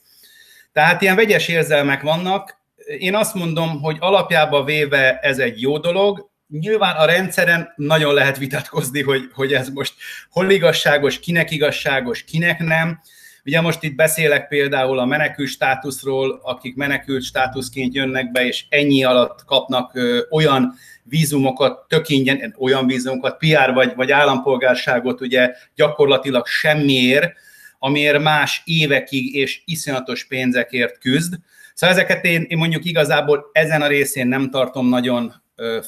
Tehát 0.72 1.02
ilyen 1.02 1.16
vegyes 1.16 1.48
érzelmek 1.48 2.02
vannak. 2.02 2.58
Én 3.00 3.16
azt 3.16 3.34
mondom, 3.34 3.82
hogy 3.82 3.98
alapjába 4.00 4.64
véve 4.64 5.20
ez 5.20 5.40
egy 5.40 5.62
jó 5.62 5.78
dolog, 5.78 6.30
Nyilván 6.50 6.96
a 6.96 7.06
rendszeren 7.06 7.74
nagyon 7.76 8.14
lehet 8.14 8.38
vitatkozni, 8.38 9.02
hogy, 9.02 9.30
hogy 9.34 9.54
ez 9.54 9.70
most 9.70 9.94
hol 10.30 10.50
igazságos, 10.50 11.20
kinek 11.20 11.52
igazságos, 11.52 12.24
kinek 12.24 12.60
nem. 12.60 13.02
Ugye 13.48 13.62
most 13.62 13.84
itt 13.84 13.96
beszélek 13.96 14.48
például 14.48 15.00
a 15.00 15.06
menekült 15.06 15.50
státuszról, 15.50 16.40
akik 16.44 16.76
menekült 16.76 17.24
státuszként 17.24 17.94
jönnek 17.94 18.32
be, 18.32 18.46
és 18.46 18.66
ennyi 18.70 19.04
alatt 19.04 19.46
kapnak 19.46 20.00
olyan 20.30 20.74
vízumokat, 21.04 21.88
tök 21.88 22.10
ingyen, 22.10 22.56
olyan 22.58 22.88
vízumokat, 22.88 23.38
PR 23.38 23.74
vagy, 23.74 23.96
vagy 23.96 24.12
állampolgárságot 24.12 25.22
ugye 25.22 25.52
gyakorlatilag 25.76 26.46
semmiért, 26.46 27.34
amiért 27.80 28.22
más 28.22 28.62
évekig 28.66 29.36
és 29.36 29.62
iszonyatos 29.66 30.26
pénzekért 30.26 30.98
küzd. 30.98 31.34
Szóval 31.74 31.96
ezeket 31.96 32.26
én, 32.26 32.46
én 32.50 32.58
mondjuk 32.58 32.86
igazából 32.86 33.50
ezen 33.52 33.82
a 33.82 33.88
részén 33.88 34.28
nem 34.28 34.50
tartom 34.50 34.90
nagyon 34.90 35.34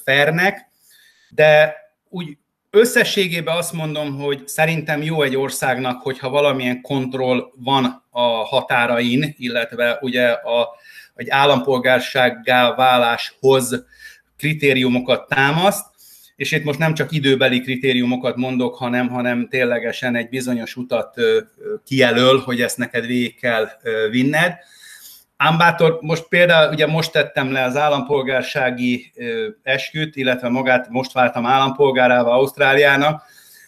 fernek, 0.04 0.69
de 1.30 1.76
úgy 2.10 2.38
összességében 2.71 3.58
azt 3.58 3.73
mondom, 3.73 4.15
hogy 4.19 4.47
szerintem 4.47 5.01
jó 5.01 5.21
egy 5.21 5.36
országnak, 5.36 6.01
hogyha 6.01 6.29
valamilyen 6.29 6.82
kontroll 6.82 7.51
van 7.55 8.03
a 8.10 8.21
határain, 8.21 9.36
illetve 9.38 9.97
ugye 10.01 10.27
a, 10.27 10.69
egy 11.15 11.29
állampolgársággá 11.29 12.75
váláshoz 12.75 13.86
kritériumokat 14.38 15.27
támaszt, 15.27 15.86
és 16.36 16.51
itt 16.51 16.63
most 16.63 16.79
nem 16.79 16.93
csak 16.93 17.12
időbeli 17.12 17.62
kritériumokat 17.62 18.36
mondok, 18.36 18.75
hanem, 18.75 19.10
hanem 19.10 19.47
ténylegesen 19.49 20.15
egy 20.15 20.29
bizonyos 20.29 20.75
utat 20.75 21.15
kijelöl, 21.86 22.39
hogy 22.39 22.62
ezt 22.62 22.77
neked 22.77 23.05
végig 23.05 23.39
kell 23.39 23.69
vinned. 24.10 24.53
Ám 25.41 25.58
most 26.02 26.28
például, 26.28 26.71
ugye 26.71 26.88
most 26.88 27.12
tettem 27.12 27.52
le 27.52 27.63
az 27.63 27.78
állampolgársági 27.78 29.13
esküt, 29.63 30.15
illetve 30.15 30.49
magát 30.49 30.89
most 30.89 31.12
váltam 31.12 31.45
állampolgárával 31.45 32.34
Ausztráliának. 32.34 33.23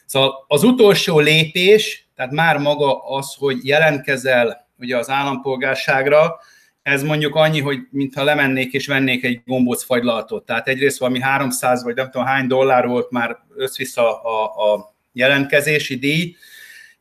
Szóval 0.05 0.45
az 0.47 0.63
utolsó 0.63 1.19
lépés, 1.19 2.07
tehát 2.15 2.31
már 2.31 2.57
maga 2.57 2.99
az, 2.99 3.36
hogy 3.39 3.65
jelentkezel 3.65 4.67
ugye 4.79 4.97
az 4.97 5.10
állampolgárságra, 5.10 6.39
ez 6.81 7.03
mondjuk 7.03 7.36
annyi, 7.36 7.62
hogy 7.62 7.79
mintha 7.91 8.23
lemennék 8.23 8.73
és 8.73 8.88
vennék 8.88 9.23
egy 9.23 9.41
gombóc 9.45 9.84
fagylaltot. 9.84 10.45
Tehát 10.45 10.67
egyrészt 10.67 10.99
valami 10.99 11.21
300 11.21 11.84
vagy 11.84 11.95
nem 11.95 12.10
tudom 12.10 12.27
hány 12.27 12.47
dollár 12.47 12.88
volt 12.88 13.12
már 13.12 13.38
összvissza 13.55 14.21
a, 14.21 14.43
a 14.73 14.93
jelentkezési 15.13 15.95
díj, 15.95 16.36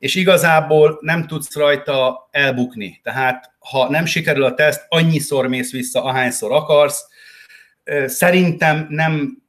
és 0.00 0.14
igazából 0.14 0.98
nem 1.00 1.26
tudsz 1.26 1.56
rajta 1.56 2.28
elbukni. 2.30 3.00
Tehát 3.02 3.52
ha 3.58 3.90
nem 3.90 4.04
sikerül 4.04 4.44
a 4.44 4.54
teszt, 4.54 4.86
annyiszor 4.88 5.46
mész 5.46 5.72
vissza, 5.72 6.04
ahányszor 6.04 6.52
akarsz. 6.52 7.04
Szerintem 8.06 8.86
nem 8.88 9.42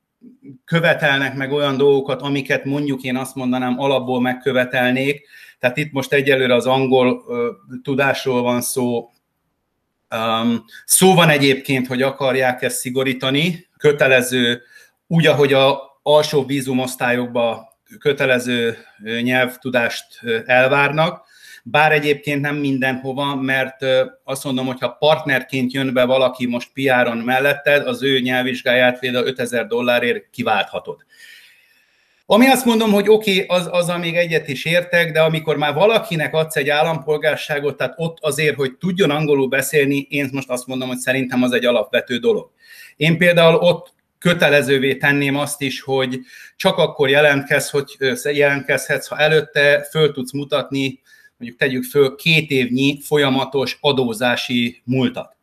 követelnek 0.66 1.36
meg 1.36 1.52
olyan 1.52 1.78
dolgokat, 1.78 2.22
amiket 2.22 2.66
mondjuk 2.66 3.02
én 3.02 3.16
azt 3.16 3.36
mondanám 3.36 3.80
alapból 3.80 4.22
megkövetelnék. 4.22 5.28
Tehát 5.60 5.78
itt 5.78 5.92
most 5.92 6.14
egyelőre 6.14 6.54
az 6.56 6.66
angol 6.66 7.24
tudásról 7.84 8.42
van 8.42 8.62
szó, 8.62 9.10
szó 10.86 11.14
van 11.14 11.30
egyébként, 11.30 11.88
hogy 11.88 12.02
akarják 12.02 12.62
ezt 12.62 12.78
szigorítani, 12.78 13.68
kötelező, 13.78 14.62
úgy, 15.08 15.28
ahogy 15.28 15.54
a 15.54 15.82
alsó 16.04 16.46
vízumosztályokban 16.46 17.70
kötelező 18.00 18.78
nyelvtudást 19.22 20.06
elvárnak, 20.46 21.30
bár 21.64 21.92
egyébként 21.92 22.42
nem 22.42 22.56
mindenhova, 22.56 23.36
mert 23.36 23.86
azt 24.24 24.44
mondom, 24.44 24.66
hogy 24.66 24.80
ha 24.80 24.90
partnerként 24.90 25.74
jön 25.74 25.94
be 25.94 26.06
valaki 26.06 26.46
most 26.46 26.70
piáron 26.74 27.18
melletted, 27.18 27.88
az 27.88 28.04
ő 28.04 28.20
nyelvvizsgáját 28.20 29.00
például 29.00 29.26
5000 29.26 29.68
dollárért 29.68 30.30
kiválthatod. 30.32 31.06
Ami 32.26 32.48
azt 32.48 32.66
mondom, 32.66 32.92
hogy 32.92 33.10
oké, 33.10 33.44
okay, 33.44 33.58
az, 33.58 33.70
az 33.72 34.00
még 34.00 34.16
egyet 34.16 34.48
is 34.48 34.66
értek, 34.66 35.12
de 35.12 35.22
amikor 35.22 35.58
már 35.58 35.74
valakinek 35.74 36.34
adsz 36.34 36.56
egy 36.56 36.70
állampolgárságot, 36.70 37.78
tehát 37.78 37.94
ott 37.98 38.18
azért, 38.22 38.56
hogy 38.56 38.78
tudjon 38.78 39.10
angolul 39.10 39.48
beszélni, 39.48 40.08
én 40.10 40.30
most 40.32 40.50
azt 40.50 40.68
mondom, 40.68 40.88
hogy 40.88 40.98
szerintem 40.98 41.44
az 41.44 41.52
egy 41.52 41.66
alapvető 41.66 42.18
dolog. 42.18 42.52
Én 42.96 43.18
például 43.18 43.56
ott 43.56 43.94
kötelezővé 44.22 44.96
tenném 44.96 45.36
azt 45.36 45.62
is, 45.62 45.82
hogy 45.82 46.20
csak 46.56 46.78
akkor 46.78 47.10
jelentkez, 47.10 47.70
hogy 47.70 47.98
jelentkezhetsz, 48.24 49.08
ha 49.08 49.18
előtte 49.18 49.88
föl 49.90 50.12
tudsz 50.12 50.34
mutatni, 50.34 51.02
mondjuk 51.38 51.60
tegyük 51.60 51.84
föl 51.84 52.16
két 52.16 52.50
évnyi 52.50 53.02
folyamatos 53.02 53.78
adózási 53.82 54.82
múltat. 54.84 55.36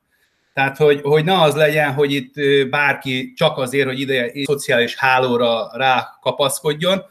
Tehát, 0.54 0.76
hogy, 0.76 1.00
hogy 1.02 1.24
ne 1.24 1.40
az 1.40 1.54
legyen, 1.54 1.92
hogy 1.92 2.12
itt 2.12 2.34
bárki 2.70 3.32
csak 3.36 3.58
azért, 3.58 3.86
hogy 3.86 4.00
ide 4.00 4.22
egy 4.22 4.44
szociális 4.44 4.96
hálóra 4.96 5.70
rákapaszkodjon. 5.72 7.02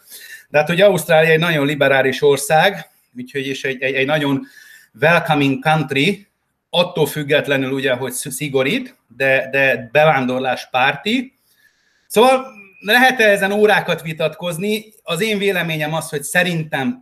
De 0.49 0.58
hát, 0.58 0.67
hogy 0.67 0.82
Ausztrália 0.82 1.32
egy 1.32 1.39
nagyon 1.39 1.65
liberális 1.65 2.21
ország, 2.21 2.89
úgyhogy 3.17 3.47
is 3.47 3.63
egy, 3.63 3.82
egy, 3.82 3.93
egy 3.93 4.06
nagyon 4.06 4.47
welcoming 5.01 5.63
country, 5.63 6.27
attól 6.69 7.06
függetlenül 7.06 7.71
ugye, 7.71 7.93
hogy 7.93 8.12
szigorít, 8.12 8.95
de, 9.17 9.47
de 9.51 9.89
bevándorlás 9.91 10.69
párti. 10.69 11.37
Szóval 12.08 12.46
lehet 12.80 13.20
ezen 13.20 13.52
órákat 13.52 14.02
vitatkozni? 14.02 14.93
Az 15.04 15.22
én 15.22 15.38
véleményem 15.38 15.93
az, 15.93 16.10
hogy 16.10 16.24
szerintem 16.24 17.02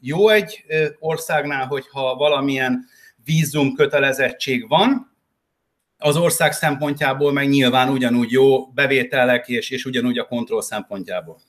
jó 0.00 0.28
egy 0.28 0.64
országnál, 0.98 1.66
hogyha 1.66 2.14
valamilyen 2.14 2.84
vízum 3.24 3.74
kötelezettség 3.74 4.68
van, 4.68 5.10
az 6.02 6.16
ország 6.16 6.52
szempontjából 6.52 7.32
meg 7.32 7.48
nyilván 7.48 7.88
ugyanúgy 7.88 8.30
jó 8.30 8.66
bevételek 8.66 9.48
és, 9.48 9.70
és 9.70 9.84
ugyanúgy 9.84 10.18
a 10.18 10.26
kontroll 10.26 10.62
szempontjából. 10.62 11.40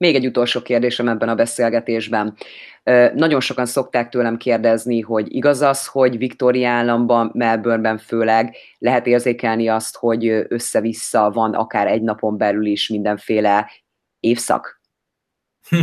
Még 0.00 0.14
egy 0.14 0.26
utolsó 0.26 0.62
kérdésem 0.62 1.08
ebben 1.08 1.28
a 1.28 1.34
beszélgetésben. 1.34 2.36
Nagyon 3.14 3.40
sokan 3.40 3.66
szokták 3.66 4.08
tőlem 4.08 4.36
kérdezni, 4.36 5.00
hogy 5.00 5.34
igaz 5.34 5.60
az, 5.60 5.86
hogy 5.86 6.18
Victoria 6.18 6.68
államban, 6.68 7.30
Melbourneben 7.34 7.98
főleg 7.98 8.56
lehet 8.78 9.06
érzékelni 9.06 9.68
azt, 9.68 9.96
hogy 9.96 10.26
össze-vissza 10.48 11.30
van 11.30 11.54
akár 11.54 11.86
egy 11.86 12.02
napon 12.02 12.36
belül 12.36 12.66
is 12.66 12.88
mindenféle 12.88 13.70
évszak? 14.20 14.80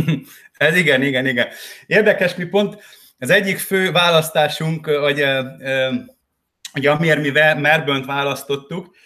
Ez 0.56 0.76
igen, 0.76 1.02
igen, 1.02 1.26
igen. 1.26 1.48
Érdekes, 1.86 2.34
mi 2.34 2.44
pont 2.44 2.76
az 3.18 3.30
egyik 3.30 3.58
fő 3.58 3.92
választásunk, 3.92 4.86
hogy 4.86 5.24
ugye 6.74 6.90
amiért 6.90 7.20
mi 7.20 7.30
Melbourne-t 7.60 8.06
választottuk, 8.06 8.96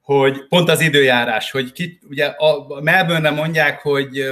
hogy 0.00 0.46
pont 0.48 0.68
az 0.68 0.80
időjárás, 0.80 1.50
hogy 1.50 1.72
ki, 1.72 1.98
ugye 2.08 2.24
a 2.24 2.80
Melbourne 2.80 3.30
mondják, 3.30 3.80
hogy 3.80 4.30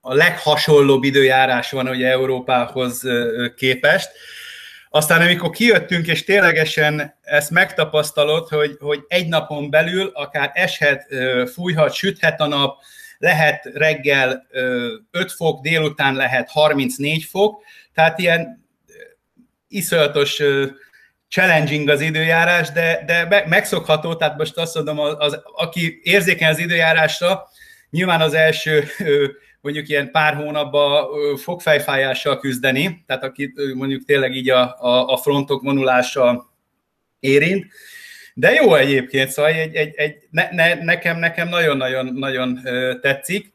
a 0.00 0.14
leghasonlóbb 0.14 1.02
időjárás 1.02 1.70
van 1.70 1.88
ugye 1.88 2.08
Európához 2.08 3.02
képest. 3.56 4.10
Aztán 4.90 5.20
amikor 5.20 5.50
kijöttünk, 5.50 6.06
és 6.06 6.24
ténylegesen 6.24 7.18
ezt 7.22 7.50
megtapasztalod, 7.50 8.48
hogy, 8.48 8.76
hogy 8.80 9.04
egy 9.08 9.28
napon 9.28 9.70
belül 9.70 10.10
akár 10.14 10.50
eshet, 10.54 11.06
fújhat, 11.52 11.92
süthet 11.92 12.40
a 12.40 12.46
nap, 12.46 12.76
lehet 13.18 13.70
reggel 13.74 14.46
5 15.10 15.32
fok, 15.32 15.60
délután 15.60 16.14
lehet 16.14 16.50
34 16.50 17.24
fok, 17.24 17.62
tehát 17.94 18.18
ilyen 18.18 18.64
iszonyatos 19.68 20.42
challenging 21.28 21.88
az 21.88 22.00
időjárás, 22.00 22.70
de, 22.70 23.02
de 23.06 23.44
megszokható, 23.46 24.14
tehát 24.14 24.38
most 24.38 24.56
azt 24.56 24.74
mondom, 24.74 24.98
az, 24.98 25.14
az, 25.18 25.40
aki 25.54 26.00
érzékeny 26.02 26.48
az 26.48 26.58
időjárásra, 26.58 27.48
nyilván 27.94 28.20
az 28.20 28.34
első 28.34 28.84
mondjuk 29.60 29.88
ilyen 29.88 30.10
pár 30.10 30.34
hónapban 30.34 31.06
fogfejfájással 31.36 32.38
küzdeni, 32.38 33.04
tehát 33.06 33.24
aki 33.24 33.54
mondjuk 33.74 34.04
tényleg 34.04 34.34
így 34.34 34.50
a, 34.50 34.76
a, 34.78 35.06
a 35.08 35.16
frontok 35.16 35.62
vonulása 35.62 36.52
érint, 37.20 37.66
de 38.34 38.52
jó 38.52 38.74
egyébként, 38.74 39.30
szóval 39.30 39.50
egy, 39.50 39.74
egy, 39.74 39.94
egy, 39.96 40.14
ne, 40.30 40.48
ne, 40.50 40.74
nekem, 40.74 41.18
nekem 41.18 41.48
nagyon-nagyon 41.48 42.06
nagyon 42.14 42.60
tetszik. 43.00 43.52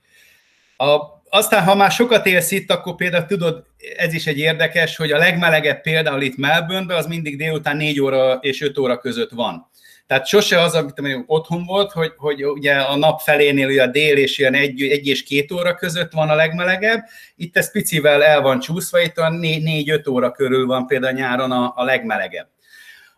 A, 0.77 0.97
aztán, 1.29 1.63
ha 1.63 1.75
már 1.75 1.91
sokat 1.91 2.25
élsz 2.25 2.51
itt, 2.51 2.71
akkor 2.71 2.95
például 2.95 3.25
tudod, 3.25 3.63
ez 3.97 4.13
is 4.13 4.27
egy 4.27 4.37
érdekes, 4.37 4.95
hogy 4.95 5.11
a 5.11 5.17
legmelegebb 5.17 5.81
például 5.81 6.21
itt 6.21 6.37
melbourne 6.37 6.95
az 6.95 7.07
mindig 7.07 7.37
délután 7.37 7.77
4 7.77 7.99
óra 7.99 8.33
és 8.41 8.61
5 8.61 8.77
óra 8.77 8.97
között 8.97 9.31
van. 9.31 9.68
Tehát 10.09 10.27
sose 10.27 10.61
az, 10.61 10.73
amit 10.73 11.01
mondjuk 11.01 11.23
otthon 11.27 11.65
volt, 11.65 11.91
hogy, 11.91 12.13
hogy 12.17 12.45
ugye 12.45 12.73
a 12.75 12.95
nap 12.95 13.19
felénél 13.19 13.67
ugye 13.67 13.83
a 13.83 13.87
dél 13.87 14.17
és 14.17 14.37
ilyen 14.37 14.53
egy, 14.53 14.81
egy 14.81 15.07
és 15.07 15.23
két 15.23 15.51
óra 15.51 15.75
között 15.75 16.11
van 16.11 16.29
a 16.29 16.35
legmelegebb, 16.35 17.03
itt 17.35 17.57
ez 17.57 17.71
picivel 17.71 18.23
el 18.23 18.41
van 18.41 18.59
csúszva, 18.59 18.99
itt 18.99 19.17
a 19.17 19.29
4-5 19.29 20.09
óra 20.09 20.31
körül 20.31 20.65
van 20.65 20.87
például 20.87 21.13
nyáron 21.13 21.51
a, 21.51 21.73
a 21.75 21.83
legmelegebb. 21.83 22.47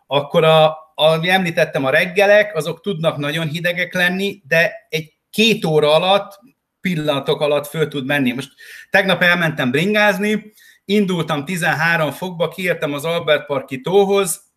Akkor 0.06 0.44
a, 0.44 0.76
ami 0.94 1.28
említettem, 1.28 1.84
a 1.84 1.90
reggelek, 1.90 2.56
azok 2.56 2.80
tudnak 2.80 3.16
nagyon 3.16 3.48
hidegek 3.48 3.94
lenni, 3.94 4.42
de 4.48 4.86
egy 4.88 5.12
két 5.30 5.64
óra 5.64 5.94
alatt 5.94 6.38
pillanatok 6.80 7.40
alatt 7.40 7.66
föl 7.66 7.88
tud 7.88 8.06
menni. 8.06 8.32
Most 8.32 8.50
tegnap 8.90 9.22
elmentem 9.22 9.70
bringázni, 9.70 10.52
indultam 10.84 11.44
13 11.44 12.10
fokba, 12.10 12.48
kiértem 12.48 12.92
az 12.92 13.04
Albert 13.04 13.46
Parki 13.46 13.80
tóhoz, 13.80 14.51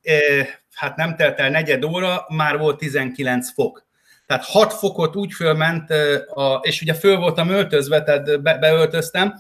hát 0.73 0.95
nem 0.95 1.15
telt 1.15 1.39
el 1.39 1.49
negyed 1.49 1.85
óra, 1.85 2.25
már 2.27 2.57
volt 2.57 2.77
19 2.77 3.53
fok. 3.53 3.85
Tehát 4.27 4.45
6 4.45 4.73
fokot 4.73 5.15
úgy 5.15 5.33
fölment, 5.33 5.91
eh, 5.91 6.19
és 6.61 6.81
ugye 6.81 6.93
föl 6.93 7.17
voltam 7.17 7.49
öltözve, 7.49 8.03
tehát 8.03 8.41
be, 8.41 8.57
beöltöztem, 8.57 9.33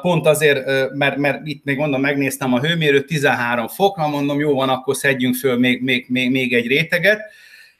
pont 0.00 0.26
azért, 0.26 0.66
eh, 0.66 0.86
mert, 0.92 1.16
mert 1.16 1.46
itt 1.46 1.64
még 1.64 1.76
mondom, 1.76 2.00
megnéztem 2.00 2.54
a 2.54 2.60
hőmérőt, 2.60 3.06
13 3.06 3.68
fok, 3.68 3.96
mondom, 3.96 4.40
jó 4.40 4.54
van, 4.54 4.68
akkor 4.68 4.96
szedjünk 4.96 5.34
föl 5.34 5.58
még, 5.58 5.82
még, 5.82 6.06
még, 6.08 6.30
még 6.30 6.54
egy 6.54 6.66
réteget, 6.66 7.20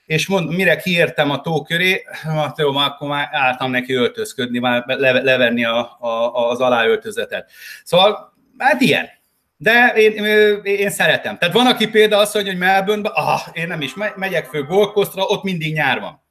és 0.06 0.26
mond, 0.26 0.54
mire 0.54 0.76
kiértem 0.76 1.30
a 1.30 1.40
tó 1.40 1.62
köré, 1.62 2.02
hát 2.22 2.58
jó, 2.58 2.76
akkor 2.76 3.08
már 3.08 3.28
álltam 3.30 3.70
neki 3.70 3.92
öltözködni, 3.92 4.58
már 4.58 4.84
le, 4.86 5.12
levenni 5.12 5.64
a, 5.64 5.96
a, 6.00 6.48
az 6.50 6.60
aláöltözetet. 6.60 7.50
Szóval, 7.84 8.34
hát 8.58 8.80
ilyen. 8.80 9.19
De 9.62 9.92
én, 9.96 10.24
én 10.62 10.90
szeretem. 10.90 11.38
Tehát 11.38 11.54
van, 11.54 11.66
aki 11.66 11.88
például 11.88 12.22
azt 12.22 12.34
mondja, 12.34 12.52
hogy 12.52 12.60
Melbourne-ben, 12.60 13.12
ah, 13.14 13.40
én 13.52 13.66
nem 13.66 13.80
is 13.80 13.94
megyek 14.16 14.46
fő 14.46 14.62
Gold 14.62 15.08
ott 15.14 15.42
mindig 15.42 15.72
nyár 15.72 16.00
van. 16.00 16.22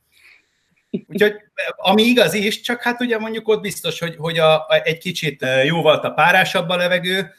Úgyhogy 1.07 1.33
ami 1.75 2.03
igaz 2.03 2.33
is, 2.33 2.61
csak 2.61 2.81
hát 2.81 3.01
ugye 3.01 3.17
mondjuk 3.17 3.47
ott 3.47 3.61
biztos, 3.61 3.99
hogy, 3.99 4.15
hogy 4.17 4.39
a, 4.39 4.55
a, 4.55 4.81
egy 4.83 4.97
kicsit 4.97 5.45
jóval 5.63 5.95
a 5.95 6.09
párásabb 6.09 6.69
a 6.69 6.75
levegő, 6.75 7.33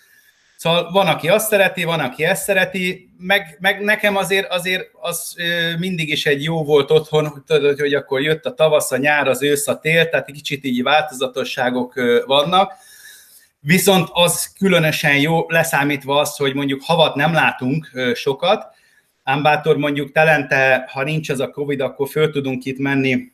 Szóval 0.57 0.91
van, 0.93 1.07
aki 1.07 1.29
azt 1.29 1.49
szereti, 1.49 1.85
van, 1.85 2.01
aki 2.01 2.25
ezt 2.25 2.43
szereti, 2.43 3.11
meg, 3.19 3.57
meg 3.61 3.81
nekem 3.81 4.17
azért, 4.17 4.53
azért 4.53 4.91
az 4.93 5.37
mindig 5.79 6.09
is 6.09 6.27
egy 6.27 6.43
jó 6.43 6.65
volt 6.65 6.91
otthon, 6.91 7.45
tudod, 7.47 7.81
hogy 7.81 7.95
akkor 7.95 8.21
jött 8.21 8.45
a 8.45 8.55
tavasz, 8.55 8.93
a 8.93 8.97
nyár, 8.97 9.29
az 9.29 9.43
ősz, 9.43 9.69
a 9.69 9.79
tél, 9.79 10.09
tehát 10.09 10.29
egy 10.29 10.35
kicsit 10.35 10.65
így 10.65 10.83
változatosságok 10.83 11.95
vannak. 12.27 12.73
Viszont 13.61 14.09
az 14.13 14.53
különösen 14.59 15.17
jó, 15.17 15.49
leszámítva 15.49 16.21
azt, 16.21 16.37
hogy 16.39 16.55
mondjuk 16.55 16.83
havat 16.83 17.15
nem 17.15 17.33
látunk 17.33 17.91
sokat, 18.15 18.67
ám 19.23 19.43
bátor 19.43 19.77
mondjuk 19.77 20.13
telente, 20.13 20.89
ha 20.93 21.03
nincs 21.03 21.29
az 21.29 21.41
a 21.41 21.51
Covid, 21.51 21.81
akkor 21.81 22.09
föl 22.09 22.31
tudunk 22.31 22.65
itt 22.65 22.79
menni 22.79 23.33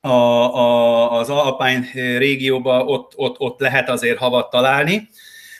a, 0.00 0.08
a, 0.08 1.18
az 1.18 1.30
Alpine 1.30 1.86
régióba, 2.18 2.84
ott, 2.84 3.12
ott, 3.16 3.38
ott 3.38 3.60
lehet 3.60 3.88
azért 3.88 4.18
havat 4.18 4.50
találni. 4.50 5.08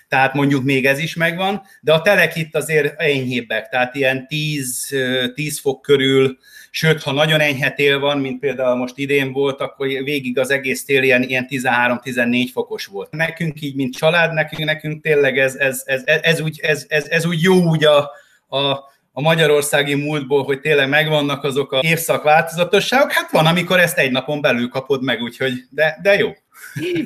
Tehát 0.08 0.34
mondjuk 0.34 0.64
még 0.64 0.86
ez 0.86 0.98
is 0.98 1.14
megvan, 1.14 1.62
de 1.80 1.92
a 1.92 2.02
telek 2.02 2.36
itt 2.36 2.54
azért 2.54 3.00
enyhébbek, 3.00 3.68
tehát 3.68 3.94
ilyen 3.94 4.26
10, 4.26 4.96
10 5.34 5.60
fok 5.60 5.82
körül, 5.82 6.38
sőt, 6.70 7.02
ha 7.02 7.12
nagyon 7.12 7.40
enyhe 7.40 7.70
tél 7.70 7.98
van, 7.98 8.18
mint 8.18 8.40
például 8.40 8.76
most 8.76 8.98
idén 8.98 9.32
volt, 9.32 9.60
akkor 9.60 9.86
végig 9.86 10.38
az 10.38 10.50
egész 10.50 10.84
tél 10.84 11.02
ilyen, 11.02 11.22
ilyen 11.22 11.46
13-14 11.50 12.48
fokos 12.52 12.86
volt. 12.86 13.10
Nekünk 13.10 13.60
így, 13.60 13.74
mint 13.74 13.96
család, 13.96 14.32
nekünk, 14.32 14.64
nekünk 14.64 15.02
tényleg 15.02 15.38
ez, 15.38 15.54
ez, 15.54 15.82
ez, 15.84 16.02
ez, 16.04 16.20
ez, 16.22 16.40
úgy, 16.40 16.60
ez, 16.62 16.86
ez, 16.88 17.06
ez 17.06 17.26
úgy 17.26 17.42
jó 17.42 17.54
úgy 17.54 17.84
a, 17.84 18.10
a, 18.48 18.88
a 19.12 19.20
magyarországi 19.20 19.94
múltból, 19.94 20.44
hogy 20.44 20.60
tényleg 20.60 20.88
megvannak 20.88 21.44
azok 21.44 21.72
a 21.72 21.80
évszak 21.82 22.22
változatosságok, 22.22 23.12
hát 23.12 23.30
van, 23.30 23.46
amikor 23.46 23.78
ezt 23.78 23.98
egy 23.98 24.10
napon 24.10 24.40
belül 24.40 24.68
kapod 24.68 25.02
meg, 25.02 25.20
úgyhogy, 25.20 25.52
de, 25.70 25.98
de 26.02 26.14
jó. 26.14 26.30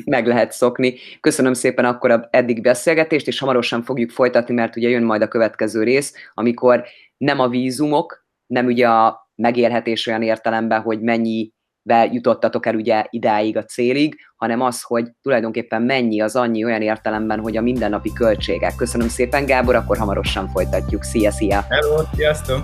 Meg 0.05 0.27
lehet 0.27 0.53
szokni. 0.53 0.94
Köszönöm 1.20 1.53
szépen 1.53 1.85
akkor 1.85 2.11
a 2.11 2.29
eddig 2.31 2.62
beszélgetést, 2.62 3.27
és 3.27 3.38
hamarosan 3.38 3.83
fogjuk 3.83 4.11
folytatni, 4.11 4.55
mert 4.55 4.77
ugye 4.77 4.88
jön 4.88 5.03
majd 5.03 5.22
a 5.22 5.29
következő 5.29 5.83
rész, 5.83 6.14
amikor 6.35 6.85
nem 7.16 7.40
a 7.40 7.48
vízumok, 7.48 8.27
nem 8.46 8.66
ugye 8.66 8.88
a 8.88 9.24
megélhetés 9.35 10.07
olyan 10.07 10.23
értelemben, 10.23 10.81
hogy 10.81 11.01
mennyi 11.01 11.53
jutottatok 12.11 12.66
el 12.66 12.75
ugye 12.75 13.05
idáig 13.11 13.57
a 13.57 13.64
célig, 13.64 14.16
hanem 14.37 14.61
az, 14.61 14.83
hogy 14.83 15.07
tulajdonképpen 15.23 15.83
mennyi 15.83 16.20
az 16.20 16.37
annyi 16.37 16.64
olyan 16.64 16.83
értelemben, 16.83 17.40
hogy 17.40 17.57
a 17.57 17.61
mindennapi 17.61 18.12
költségek. 18.12 18.75
Köszönöm 18.77 19.09
szépen, 19.09 19.47
Gábor, 19.47 19.75
akkor 19.75 19.99
hamarosan 19.99 20.49
folytatjuk. 20.49 21.03
Szia, 21.03 21.31
szia! 21.31 21.64
Hello, 21.68 22.03
sziasztok! 22.14 22.62